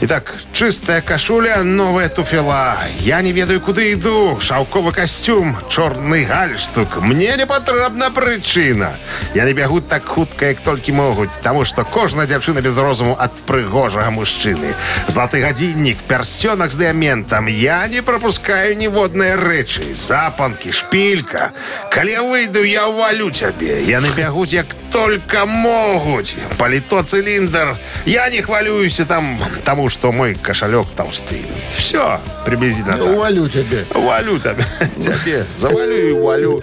[0.02, 2.78] Итак, чистая кашуля, новая туфела.
[3.00, 4.38] Я не ведаю, куда иду.
[4.40, 7.02] Шаўковы костюм, чорный гальштук.
[7.02, 8.96] Мне не потрібна причина.
[9.34, 13.32] Я не бягу так хутка, як толькі могуць, таму што кожная дзяўчына без розуму ад
[13.48, 14.76] прыгожага мужчыны.
[15.08, 17.48] Златы гадзіннік, пярсцёнак з дыаментам.
[17.48, 19.96] Я не пропускаю ніводныя рэчы.
[19.96, 21.52] Запанкі, шпілька.
[21.92, 23.84] Калі я выйду, я ўвалю цябе.
[23.84, 26.35] Яны бягуць як только могуць.
[26.57, 27.77] Паліто, цилиндр.
[28.07, 31.45] Я не хвалююся там, тому что мой кошелек толстый.
[31.77, 33.07] Все, приблизительно так.
[33.07, 33.85] Увалю тебе.
[33.95, 34.65] Увалю тебе.
[34.99, 35.45] Тебе.
[35.59, 36.63] Завалю и увалю.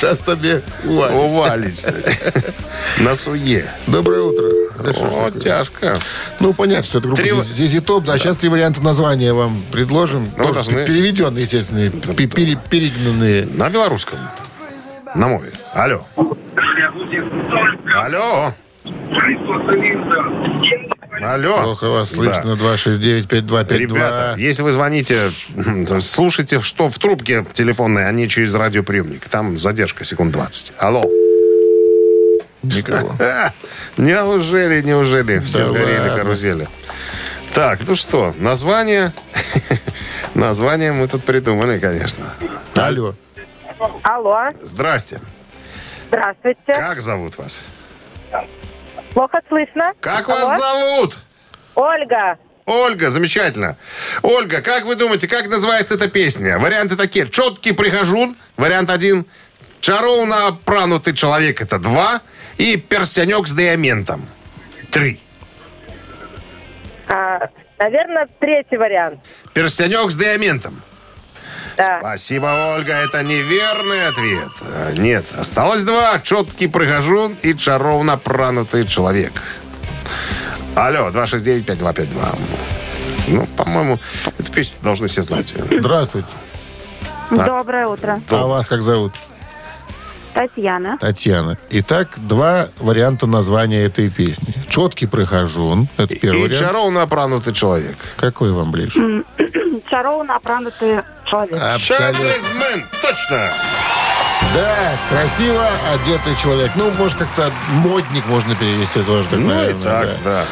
[0.00, 1.14] Сейчас тебе увалю.
[1.14, 1.86] Увалить.
[2.98, 3.64] На суе.
[3.86, 4.48] Доброе утро.
[4.84, 5.98] Да О, тяжко.
[6.40, 8.04] Ну, понятно, что это группа Три- Зизи Топ.
[8.04, 10.28] Да, сейчас три варианта названия вам предложим.
[10.36, 13.46] Ну, Тоже должны- переведенные, естественно, пе- пере- перегнанные.
[13.54, 14.18] На белорусском.
[15.14, 15.50] На мове.
[15.74, 16.04] Алло.
[17.94, 18.52] Алло.
[21.22, 21.62] Алло.
[21.62, 22.16] Плохо вас Да.
[22.16, 22.56] слышно.
[22.56, 23.78] 269-5252.
[23.78, 25.30] Ребята, если вы звоните,
[26.00, 29.28] слушайте, что в трубке телефонной, а не через радиоприемник.
[29.28, 30.72] Там задержка секунд 20.
[30.78, 31.04] Алло.
[32.62, 33.14] Никого.
[33.96, 36.16] Неужели, неужели все Да сгорели ладно.
[36.16, 36.68] карусели?
[37.54, 39.12] Так, ну что, название...
[40.34, 42.24] Название мы тут придумали, конечно.
[42.74, 43.14] Алло.
[44.02, 45.20] Алло, Здрасте.
[46.08, 46.60] здравствуйте.
[46.72, 47.62] Как зовут вас?
[49.12, 49.92] Плохо слышно?
[50.00, 50.38] Как Алло?
[50.46, 51.16] вас зовут?
[51.74, 52.38] Ольга.
[52.64, 53.76] Ольга, замечательно.
[54.22, 56.58] Ольга, как вы думаете, как называется эта песня?
[56.58, 57.28] Варианты такие.
[57.30, 59.26] Четкий прихожун, вариант один.
[59.80, 62.22] Чаровно пранутый человек, это два.
[62.58, 64.26] И перстенек с диаментом.
[64.90, 65.20] Три.
[67.08, 69.20] А, наверное, третий вариант.
[69.52, 70.82] Перстенек с диаментом.
[71.76, 71.98] Да.
[72.00, 74.48] Спасибо, Ольга, это неверный ответ.
[74.62, 76.18] А, Нет, осталось два.
[76.20, 79.32] Четкий прихожун и чаровно пранутый человек.
[80.74, 82.38] Алло, 269-5252.
[83.28, 83.98] Ну, по-моему,
[84.38, 85.54] эту песню должны все знать.
[85.70, 86.28] Здравствуйте.
[87.30, 88.20] Доброе утро.
[88.30, 89.12] А вас как зовут?
[90.36, 90.98] Татьяна.
[91.00, 91.56] Татьяна.
[91.70, 94.52] Итак, два варианта названия этой песни.
[94.68, 95.88] «Четкий прихожун».
[95.96, 96.60] Это первый И вариант.
[96.60, 97.96] чароўна апрануты чалавек.
[98.16, 99.24] Какой вам ближе?
[99.90, 101.54] Чароўна апрануты чалавек.
[101.54, 102.30] Абсолютно.
[103.00, 103.50] Точно.
[104.54, 106.70] Да, красиво одетый человек.
[106.76, 109.24] Ну, может, как-то модник можно перевести тоже.
[109.30, 110.30] так, Ну и наверное, так, да.
[110.30, 110.44] да.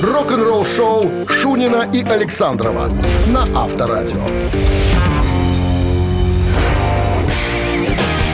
[0.01, 2.89] Рок-н-ролл шоу Шунина и Александрова
[3.27, 4.25] на Авторадио.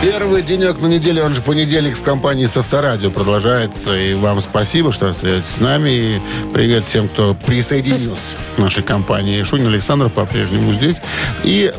[0.01, 3.95] Первый денек на неделе, он же понедельник в компании с Авторадио продолжается.
[3.95, 5.89] И вам спасибо, что остаетесь с нами.
[5.91, 6.21] И
[6.53, 9.43] привет всем, кто присоединился к нашей компании.
[9.43, 10.97] Шунин Александр по-прежнему здесь.
[11.43, 11.71] И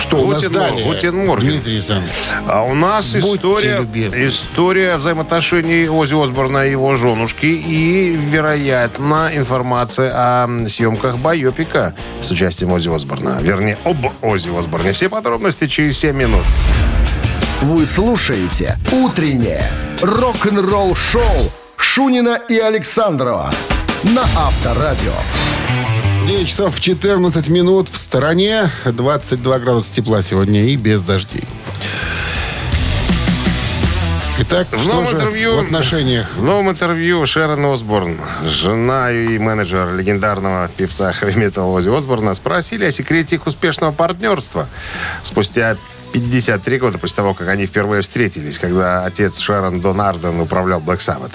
[0.00, 0.86] Что у нас Guten- далее?
[0.86, 1.50] Guten Morgen.
[1.50, 2.14] Дмитрий Александрович.
[2.48, 4.26] А у нас Будьте история, любезны.
[4.28, 12.72] история взаимоотношений Ози Осборна и его женушки и, вероятно, информация о съемках байопика с участием
[12.72, 13.38] Ози Осборна.
[13.42, 14.92] Вернее, об Ози Осборне.
[14.92, 16.44] Все подробности через 7 минут.
[17.62, 19.64] Вы слушаете «Утреннее
[20.02, 21.22] рок-н-ролл-шоу»
[21.76, 23.52] Шунина и Александрова
[24.02, 25.12] на Авторадио.
[26.26, 28.70] 9 часов 14 минут в стороне.
[28.84, 31.44] 22 градуса тепла сегодня и без дождей.
[34.40, 36.26] Итак, В что новом же интервью- в отношениях?
[36.36, 42.90] В новом интервью Шерон Осборн, жена и менеджер легендарного певца хэви-метал Ози Осборна, спросили о
[42.90, 44.66] секрете их успешного партнерства.
[45.22, 45.76] Спустя
[46.12, 50.98] 53 года после того, как они впервые встретились, когда отец Шерон Дон Арден управлял Black
[50.98, 51.32] Sabbath.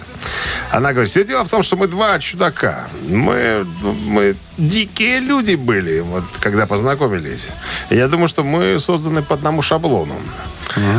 [0.71, 2.87] Она говорит, все дело в том, что мы два чудака.
[3.09, 3.65] Мы,
[4.05, 7.49] мы дикие люди были, вот, когда познакомились.
[7.89, 10.15] Я думаю, что мы созданы по одному шаблону.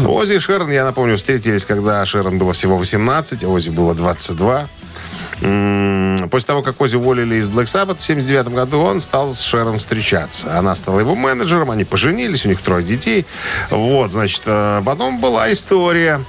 [0.07, 4.69] Ози и Шерон, я напомню, встретились, когда Шерон было всего 18, а Ози было 22.
[5.41, 9.79] После того, как Ози уволили из Black Sabbath в 79 году, он стал с Шерон
[9.79, 10.59] встречаться.
[10.59, 13.25] Она стала его менеджером, они поженились, у них трое детей.
[13.71, 16.21] Вот, значит, э, потом была история.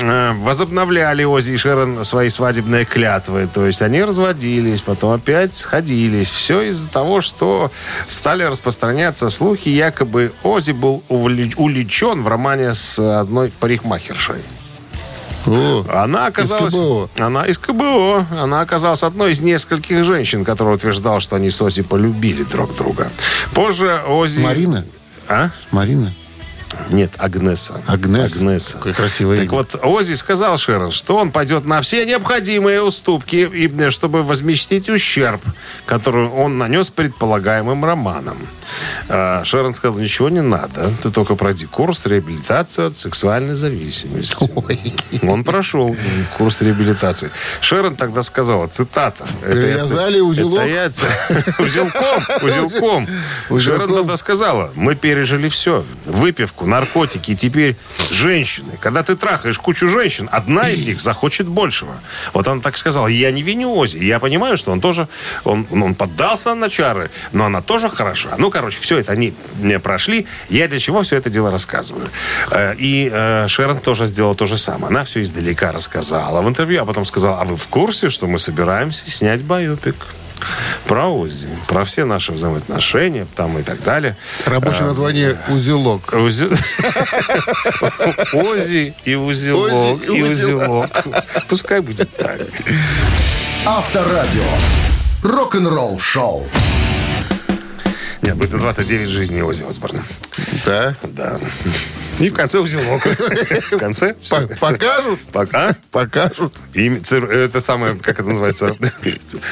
[0.00, 3.48] Э, Возобновляли Ози и Шерон свои свадебные клятвы.
[3.52, 6.30] То есть они разводились, потом опять сходились.
[6.30, 7.70] Все из-за того, что
[8.06, 14.42] стали распространяться слухи, якобы Ози был увлеч- увлечен в романе с одной парикмахершей.
[15.46, 16.74] О, Она оказалась...
[16.74, 17.10] КБО.
[17.18, 18.26] Она из КБО.
[18.38, 23.10] Она оказалась одной из нескольких женщин, которые утверждал, что они с Ози полюбили друг друга.
[23.54, 24.40] Позже Ози...
[24.40, 24.84] Марина?
[25.28, 25.50] А?
[25.70, 26.12] Марина?
[26.90, 27.82] Нет, Агнеса.
[27.86, 28.36] Агнес.
[28.36, 28.76] Агнеса.
[28.76, 29.52] Какое красивое Так имя.
[29.52, 34.88] вот, Ози сказал Шерон, что он пойдет на все необходимые уступки, и, э, чтобы возместить
[34.88, 35.42] ущерб,
[35.86, 38.38] который он нанес предполагаемым романам.
[39.10, 44.36] А Шерон сказал, ничего не надо, ты только пройди курс реабилитации от сексуальной зависимости.
[45.26, 45.96] Он прошел
[46.36, 47.30] курс реабилитации.
[47.60, 49.24] Шерон тогда сказала, цитата.
[49.86, 50.60] ци- узелок?
[50.60, 50.90] это я
[51.58, 53.08] Узелком, узелком.
[53.58, 55.84] Шерон тогда сказала, мы пережили все.
[56.04, 57.76] Выпивку, наркотики, теперь
[58.10, 58.72] женщины.
[58.80, 61.98] Когда ты трахаешь кучу женщин, одна из них захочет большего.
[62.34, 63.08] Вот он так сказал.
[63.08, 63.98] Я не виню Ози.
[63.98, 65.08] Я понимаю, что он тоже,
[65.44, 68.30] он, он поддался на чары, но она тоже хороша.
[68.38, 70.26] Ну, короче, все это они не прошли.
[70.48, 72.08] Я для чего все это дело рассказываю.
[72.50, 74.88] Э, И э, Шерон тоже сделала то же самое.
[74.90, 78.38] Она все издалека рассказала в интервью, а потом сказала, а вы в курсе, что мы
[78.38, 79.96] собираемся снять байопик?
[80.86, 84.16] Про Ози, про все наши взаимоотношения там и так далее.
[84.46, 86.12] Рабочее Э, название «Узелок».
[86.12, 86.56] Узи-
[88.32, 90.90] Ози и узелок, и узелок.
[91.48, 92.38] Пускай будет так.
[93.66, 94.44] Авторадио.
[95.24, 96.46] Рок-н-ролл-шоу.
[98.28, 100.04] Нет, будет называться «Девять жизней Ози Осборна».
[100.66, 100.94] Да?
[101.02, 101.40] Да.
[102.18, 103.02] И в конце узелок.
[103.06, 105.20] В конце По- Покажут?
[105.32, 105.74] Пока.
[105.90, 106.54] Покажут.
[106.74, 108.76] Это самое, как это называется?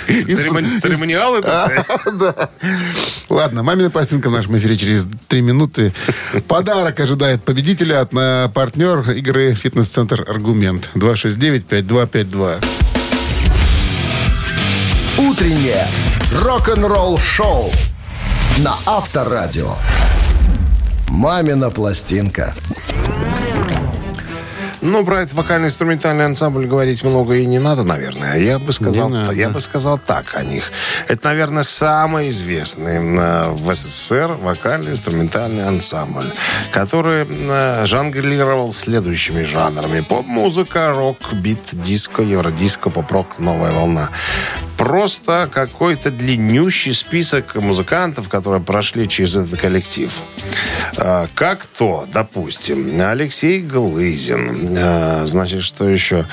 [0.08, 1.86] Церемони- Церемониал это?
[2.12, 2.50] Да.
[3.30, 5.94] Ладно, мамина пластинка в нашем эфире через три минуты.
[6.46, 10.90] Подарок ожидает победителя от на партнер игры «Фитнес-центр Аргумент».
[10.96, 12.62] 269-5252.
[15.16, 15.88] Утреннее
[16.42, 17.72] рок-н-ролл-шоу
[18.58, 19.74] на Авторадио.
[21.08, 22.54] «Мамина пластинка».
[24.82, 28.38] Ну, про этот вокально-инструментальный ансамбль говорить много и не надо, наверное.
[28.38, 29.32] Я бы сказал, Не надо.
[29.32, 30.70] я бы сказал так о них.
[31.08, 36.22] Это, наверное, самый известный э, в СССР вокально-инструментальный ансамбль,
[36.70, 40.00] который э, жонглировал следующими жанрами.
[40.02, 44.10] Поп-музыка, рок, бит, диско, евродиско, поп-рок, новая волна.
[44.76, 50.10] Просто какой-то длиннющий список музыкантов, которые прошли через этот коллектив.
[50.98, 56.24] А, Как то, допустим, Алексей Глызин, а, значит, что еще?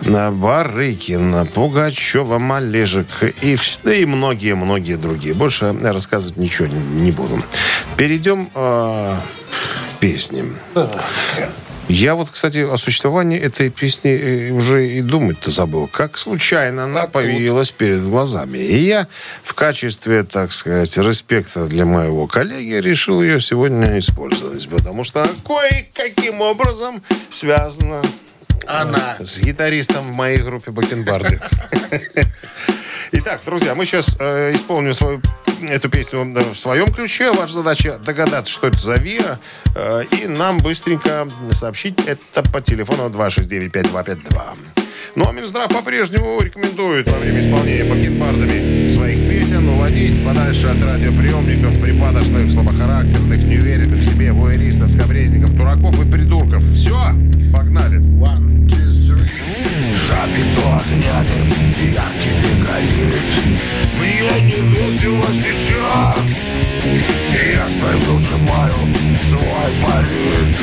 [0.00, 3.06] На Барыкин, Пугачева, Малежик
[3.42, 5.34] и, да и многие-многие другие.
[5.34, 7.38] Больше рассказывать ничего не, буду.
[7.96, 9.20] Перейдем а,
[9.90, 10.56] к песням.
[11.92, 15.86] Я вот, кстати, о существовании этой песни э, уже и думать-то забыл.
[15.88, 18.56] Как случайно она появилась перед глазами.
[18.56, 19.08] И я
[19.44, 24.66] в качестве, так сказать, респекта для моего коллеги решил ее сегодня использовать.
[24.70, 28.00] Потому что кое-каким образом связана
[28.66, 31.42] она с гитаристом в моей группе Бакенбарды.
[33.12, 35.20] Итак, друзья, мы сейчас э, исполним свою
[35.68, 37.32] эту песню в своем ключе.
[37.32, 39.38] Ваша задача догадаться, что это за ВИА,
[39.74, 44.56] э, и нам быстренько сообщить это по телефону 269-5252.
[45.14, 51.80] Ну, а Минздрав по-прежнему рекомендует во время исполнения бакенбардами своих песен уводить подальше от радиоприемников
[51.80, 56.62] припадочных, слабохарактерных, неуверенных в себе, воеристов, скобрезников, дураков и придурков.
[56.74, 56.96] Все,
[57.52, 57.98] погнали.
[57.98, 58.51] One.
[60.12, 63.22] Шапито огнями яркими горит
[63.98, 66.52] Мне не весело сейчас.
[67.32, 68.74] Я стою, сжимаю
[69.22, 70.58] свой парик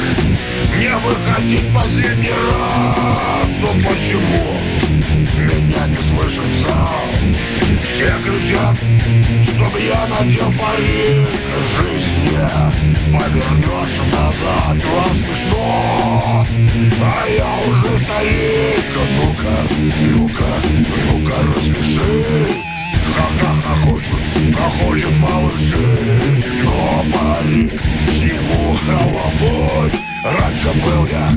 [0.76, 3.50] Мне выходить последний раз.
[3.62, 4.60] Но почему
[5.36, 8.75] меня не слышит зал Все кричат,
[9.43, 11.30] чтобы я надел парик
[11.77, 14.86] Жизнь не повернешь назад.
[14.86, 16.45] Вам смешно,
[17.01, 18.86] а я уже старик.
[19.17, 19.57] Ну-ка,
[20.15, 20.53] ну-ка,
[21.11, 22.47] ну-ка рассмеши
[23.15, 26.43] Ха-ха-ха хочет, хохочет малыши.
[26.63, 29.91] Но парик сниму головой
[30.23, 31.32] Раньше был я,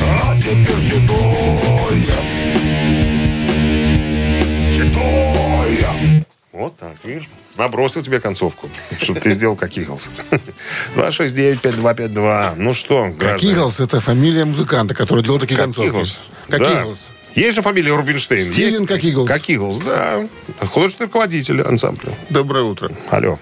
[0.00, 2.06] а теперь седой.
[4.70, 5.45] Седой
[6.56, 7.28] Вот так, видишь?
[7.58, 10.08] Набросил тебе концовку, чтобы ты сделал как Иглс.
[10.96, 12.54] 269-5252.
[12.56, 13.42] Ну что, Как?
[13.42, 15.88] Иглс, это фамилия музыканта, который делал такие Как концовки.
[15.88, 16.18] Иглс.
[16.48, 16.62] Как.
[16.62, 17.08] Иглс.
[17.34, 18.50] Есть же фамилия Рубинштейн.
[18.50, 19.28] Стивен как Иглс.
[19.28, 20.26] Как Иглс, да.
[20.60, 22.10] Художественный руководитель ансамбля.
[22.30, 22.90] Доброе утро.
[23.10, 23.38] Алло.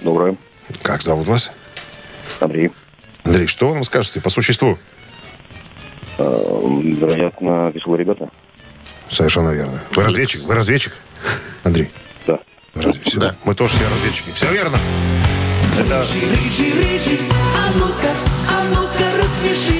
[0.00, 0.36] Доброе.
[0.80, 1.50] Как зовут вас?
[2.40, 2.70] Андрей.
[3.24, 4.78] Андрей, что вы нам скажете по существу?
[6.16, 6.22] Э,
[6.82, 8.30] Вероятно, веселые ребята.
[9.10, 9.82] Совершенно верно.
[9.94, 10.44] Вы разведчик?
[10.44, 10.94] Вы разведчик?
[11.62, 11.90] Андрей?
[12.74, 13.20] Разве- всё?
[13.20, 13.34] Да.
[13.44, 14.30] Мы тоже все разведчики.
[14.34, 14.78] Все верно.
[15.78, 17.20] Это Рыжий, рыжий,
[17.56, 18.21] а ну-ка, а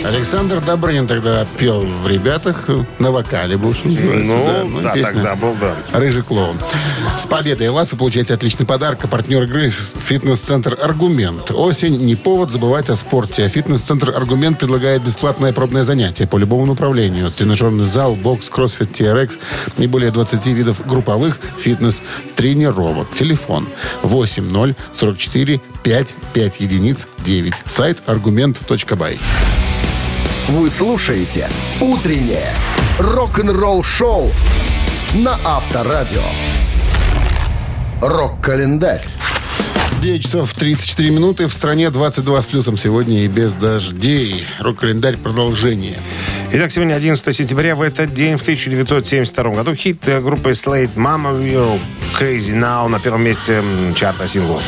[0.05, 4.65] Александр Добрынин тогда пел в «Ребятах» на вокале, был, что называется.
[4.69, 5.75] Ну, да, песня тогда был, да.
[5.93, 6.59] «Рыжий клоун».
[7.19, 9.05] С победой вас вы получаете отличный подарок.
[9.05, 11.51] А партнер игры– фитнес-центр «Аргумент».
[11.51, 13.45] Осень– не повод забывать о спорте.
[13.45, 17.31] А фитнес-центр «Аргумент» предлагает бесплатное пробное занятие по любому направлению.
[17.31, 19.39] Тренажерный зал, бокс, кроссфит, TRX
[19.79, 23.09] и более 20 видов групповых фитнес-тренировок.
[23.15, 23.69] Телефон
[24.03, 27.53] 8 044 5 5 единиц 9.
[27.67, 29.19] Сайт аргумент.бай.
[30.49, 31.49] Вы слушаете
[31.81, 32.53] «Утреннее
[32.99, 34.31] рок-н-ролл-шоу»
[35.15, 36.23] на Авторадио.
[38.01, 39.07] Рок-календарь.
[40.03, 41.47] 9 часов 34 минуты.
[41.47, 44.45] В стране 22 с плюсом сегодня и без дождей.
[44.59, 45.97] Рок-календарь продолжение.
[46.51, 47.77] Итак, сегодня 11 сентября.
[47.77, 51.81] В этот день, в 1972 году, хит э, группы Slate «Mama We're
[52.19, 53.63] Crazy Now» на первом месте
[53.95, 54.65] чарта синглов.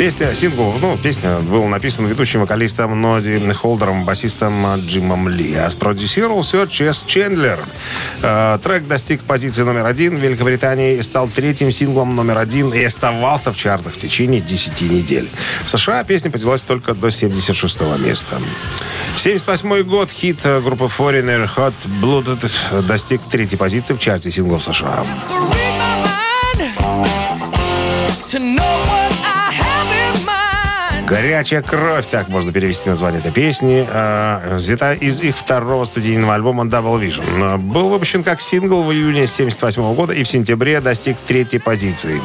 [0.00, 6.40] Песня, сингл, ну, песня была написана ведущим вокалистом Ноди Холдером, басистом Джимом Ли, а спродюсировал
[6.40, 7.66] все Чес Чендлер.
[8.22, 12.82] Э, трек достиг позиции номер один в Великобритании и стал третьим синглом номер один и
[12.82, 15.28] оставался в чартах в течение 10 недель.
[15.66, 18.40] В США песня поднялась только до 76 места.
[19.16, 25.04] 78 год хит группы Foreigner Hot Blooded достиг третьей позиции в чарте синглов США.
[31.10, 33.84] Горячая кровь, так можно перевести название этой песни.
[33.90, 37.24] Э, Взята из их второго студийного альбома Double Vision.
[37.54, 42.20] Э, Был выпущен как сингл в июне 1978 года и в сентябре достиг третьей позиции.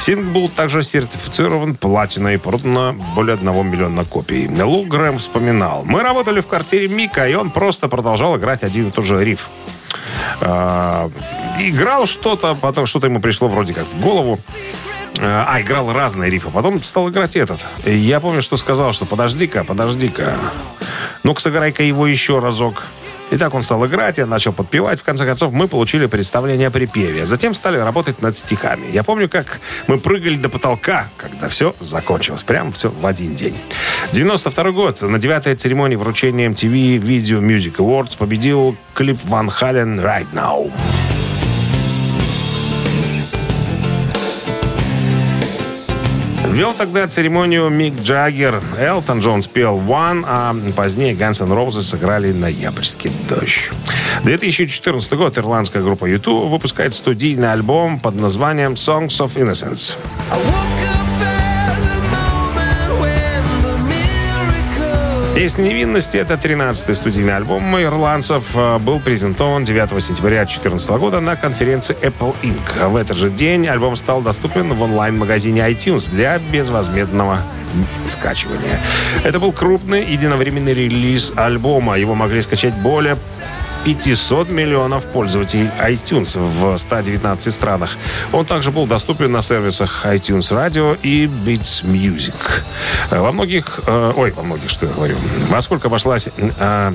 [0.00, 4.48] Сингл был также сертифицирован платиной и продано более одного миллиона копий.
[4.48, 5.84] Лу Грэм вспоминал.
[5.84, 9.48] Мы работали в квартире Мика, и он просто продолжал играть один и тот же риф.
[10.40, 11.08] Э,
[11.60, 14.40] Играл что-то, потом что-то ему пришло вроде как в голову.
[15.18, 16.50] Э, А, играл разные рифы.
[16.50, 17.60] Потом стал играть этот.
[17.84, 20.34] И я помню, что сказал, что подожди-ка, подожди-ка.
[21.22, 22.84] Ну-ка, сыграй-ка его еще разок.
[23.30, 25.00] И так он стал играть, я начал подпевать.
[25.00, 27.26] В конце концов, мы получили представление о припеве.
[27.26, 28.86] Затем стали работать над стихами.
[28.92, 32.44] Я помню, как мы прыгали до потолка, когда все закончилось.
[32.44, 33.56] Прям все в один день.
[34.12, 35.02] 92 год.
[35.02, 40.70] На девятой церемонии вручения MTV Video Music Awards победил клип Ван Хален «Right Now».
[46.56, 48.62] Вел тогда церемонию Мик Джаггер.
[48.78, 53.70] Элтон Джон спел «One», а позднее Guns N' Roses сыграли «Ноябрьский дождь».
[54.22, 59.96] 2014 год ирландская группа YouTube выпускает студийный альбом под названием «Songs of Innocence».
[65.36, 68.42] Песня невинности»— это 13-й студийный альбом ирландцев.
[68.54, 72.88] э, Был презентован 9 сентября 2014 года на конференции Apple Inc.
[72.88, 77.42] В этот же день альбом стал доступен в онлайн-магазине iTunes для безвозмездного
[78.06, 78.80] скачивания.
[79.24, 81.98] Это был крупный единовременный релиз альбома.
[81.98, 83.18] Его могли скачать более
[83.86, 87.96] 500 миллионов пользователей iTunes в 119 странах.
[88.32, 92.34] Он также был доступен на сервисах iTunes Radio и Beats Music.
[93.12, 93.78] Э, Во многих...
[93.86, 95.16] э, ой, во многих, что я говорю.
[95.48, 96.28] Во сколько обошлась...
[96.36, 96.92] э,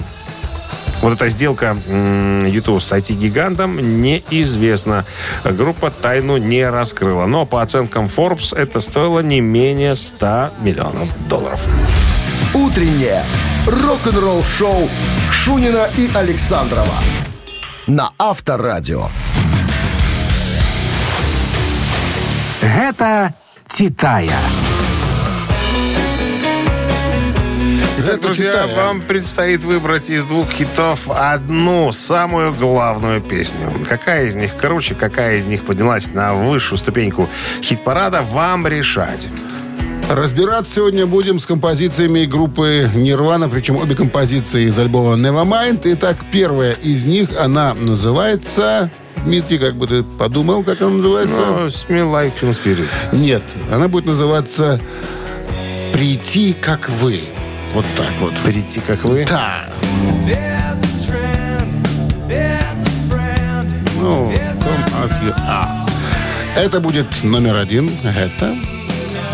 [1.01, 5.05] вот эта сделка YouTube с IT-гигантом неизвестна.
[5.45, 7.25] Группа тайну не раскрыла.
[7.25, 11.61] Но по оценкам Forbes это стоило не менее 100 миллионов долларов.
[12.53, 13.23] Утреннее
[13.67, 14.89] рок-н-ролл-шоу
[15.31, 16.95] Шунина и Александрова
[17.87, 19.09] на Авторадио.
[22.61, 23.33] Гэта
[23.67, 24.39] «Титая».
[27.99, 33.71] Итак, друзья, вам предстоит выбрать из двух хитов одну самую главную песню.
[33.87, 37.29] Какая из них круче, какая из них поднялась на высшую ступеньку
[37.61, 39.27] хит-парада, вам решать.
[40.13, 45.79] Разбираться сегодня будем с композициями группы Нирвана, причем обе композиции из альбома Nevermind.
[45.85, 48.89] Итак, первая из них, она называется...
[49.23, 51.39] Дмитрий, как бы ты подумал, как она называется?
[51.39, 52.87] Ну, Smell Like Teen Spirit.
[53.13, 53.41] Нет,
[53.71, 54.81] она будет называться
[55.93, 57.21] «Прийти, как вы».
[57.73, 58.33] Вот так вот.
[58.39, 59.25] Прийти, как вы?
[59.29, 59.69] Да.
[64.01, 65.89] Ну, come as you are.
[66.57, 67.89] Это будет номер один.
[68.03, 68.53] Это.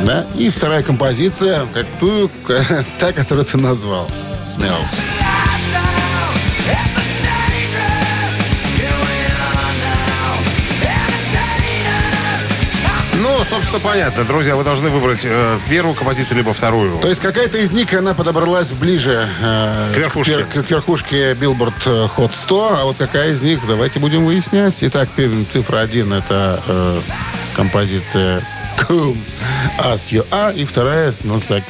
[0.06, 0.26] Да.
[0.38, 2.30] И вторая композиция, какую,
[3.00, 4.08] та, которую ты назвал.
[4.46, 4.94] Smells.
[13.20, 14.24] Ну, собственно, понятно.
[14.26, 17.00] Друзья, вы должны выбрать э, первую композицию, либо вторую.
[17.00, 20.34] То есть какая-то из них, она подобралась ближе э, К верхушке.
[20.34, 24.76] пер- к верхушке Billboard э, Hot 100, а вот какая из них, давайте будем выяснять.
[24.82, 25.10] Итак,
[25.52, 27.00] цифра один это э,
[27.56, 28.44] композиция
[28.78, 29.18] Come
[29.80, 31.64] As You Are, и вторая Smells Like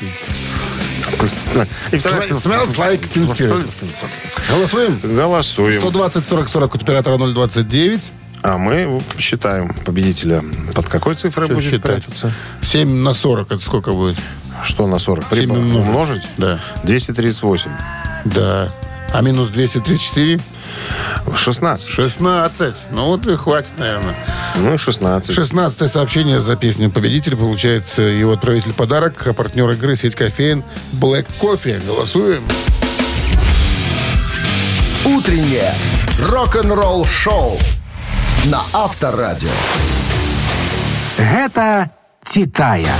[1.91, 3.69] И вторая- Smells Like Teen Spirit.
[4.49, 4.99] Голосуем?
[5.03, 5.73] Голосуем.
[5.79, 8.11] 120 40 40 от оператора 029.
[8.43, 10.43] А мы считаем победителя.
[10.73, 12.03] Под какой цифрой Что будет считать?
[12.03, 12.31] прятаться?
[12.61, 14.17] 7 на 40, это сколько будет?
[14.63, 15.25] Что на 40?
[15.29, 15.57] Семь Прибавь.
[15.57, 15.87] умножить.
[15.87, 16.27] Умножить?
[16.37, 16.59] Да.
[16.83, 17.71] 238.
[18.25, 18.71] Да.
[19.13, 20.39] А минус 234?
[21.35, 21.89] 16.
[21.89, 22.75] 16.
[22.91, 24.15] Ну вот и хватит, наверное.
[24.55, 25.33] Ну и 16.
[25.33, 30.63] 16 сообщение за песню победителя получает э, его отправитель подарок, а партнер игры сеть кофеин
[30.93, 31.85] Black Coffee.
[31.85, 32.43] Голосуем.
[35.05, 35.73] Утреннее
[36.21, 37.57] рок-н-ролл-шоу
[38.45, 39.49] на Авторадио.
[41.17, 41.91] Гэта
[42.23, 42.95] «Титая».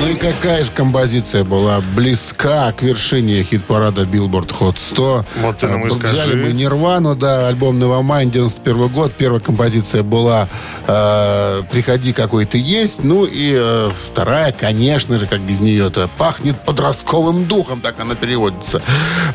[0.00, 5.24] Ну и какая же композиция была близка к вершине хит-парада Billboard Hot 100.
[5.40, 6.36] Вот ты нам и Э, Взяли скажи.
[6.36, 9.12] мы Нирвану, да, альбом Nevermind, 91 год.
[9.16, 10.48] Первая композиция была
[10.86, 13.04] э, «Приходи, какой ты есть».
[13.04, 18.82] Ну и э, вторая, конечно же, как без нее-то, «Пахнет подростковым духом», так она переводится.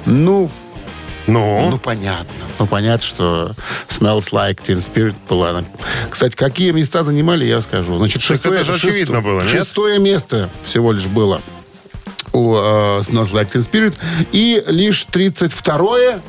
[0.06, 0.50] Ну,
[1.30, 1.70] Ну?
[1.70, 2.34] ну, понятно.
[2.58, 3.56] Ну, понятно, что
[3.88, 5.64] Smells Like Teen Spirit была.
[6.10, 7.98] Кстати, какие места занимали, я скажу.
[7.98, 9.50] Значит, Так это же очевидно было, нет?
[9.50, 11.42] Шестое место всего лишь было
[12.34, 12.60] у э,
[13.02, 13.96] Smells Like Teen Spirit.
[14.32, 16.22] И лишь 32-е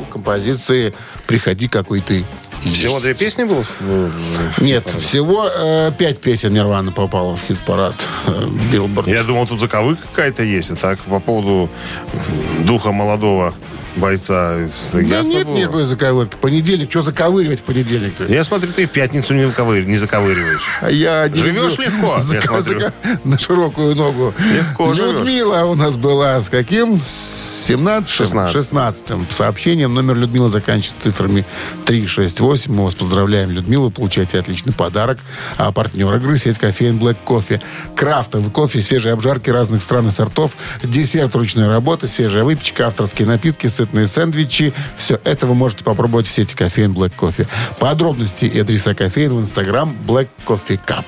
[0.00, 0.94] у композиции
[1.26, 2.24] «Приходи, какой ты
[2.62, 2.78] есть».
[2.78, 3.64] Всего две песни было?
[4.58, 7.94] Нет, всего э, пять песен Нирвана попало в хит-парад
[8.26, 9.08] э, Билборд.
[9.08, 10.70] Я думал, тут заковыка какая-то есть.
[10.70, 11.68] А так, по поводу
[12.64, 13.54] духа молодого
[13.98, 14.56] бойца.
[14.92, 15.56] Да ясно нет было?
[15.56, 16.36] никакой заковырки.
[16.40, 18.24] Понедельник, что заковыривать в понедельник-то?
[18.26, 20.62] Я смотрю, ты в пятницу не, заковыр- не заковыриваешь.
[20.80, 22.80] А я не Живешь люблю легко, я зака- смотрю.
[22.80, 22.92] зака-
[23.24, 24.34] на широкую ногу.
[24.52, 25.18] Легко живешь.
[25.20, 27.00] Людмила у нас была с каким?
[27.02, 28.56] С 17 16.
[28.56, 29.04] 16
[29.36, 29.94] сообщением.
[29.94, 31.44] Номер Людмилы заканчивается цифрами
[31.84, 32.72] 368.
[32.72, 33.90] Мы вас поздравляем, Людмила.
[33.90, 35.18] Получаете отличный подарок.
[35.56, 37.60] А партнер игры сеть кофеин Black Coffee.
[37.94, 43.66] Крафтовый кофе, свежие обжарки разных стран и сортов, десерт ручной работы, свежая выпечка, авторские напитки,
[43.88, 44.74] сытные сэндвичи.
[44.96, 47.46] Все это вы можете попробовать в сети кофеин Black Coffee.
[47.78, 51.04] Подробности и адреса кофеин в инстаграм Black Coffee Cup.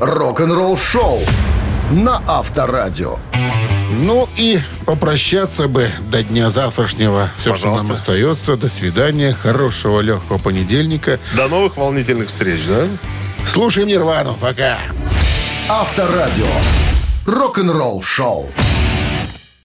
[0.00, 1.20] Рок-н-ролл-шоу
[1.90, 3.18] на Авторадио.
[3.90, 7.30] Ну и попрощаться бы до дня завтрашнего.
[7.38, 7.86] Все, что Пожалуйста.
[7.86, 8.56] нам остается.
[8.56, 9.34] До свидания.
[9.34, 11.18] Хорошего легкого понедельника.
[11.36, 12.86] До новых волнительных встреч, да?
[13.46, 14.36] Слушаем Нирвану.
[14.40, 14.78] Пока.
[15.68, 16.46] Авторадио.
[17.26, 18.50] Рок-н-ролл-шоу.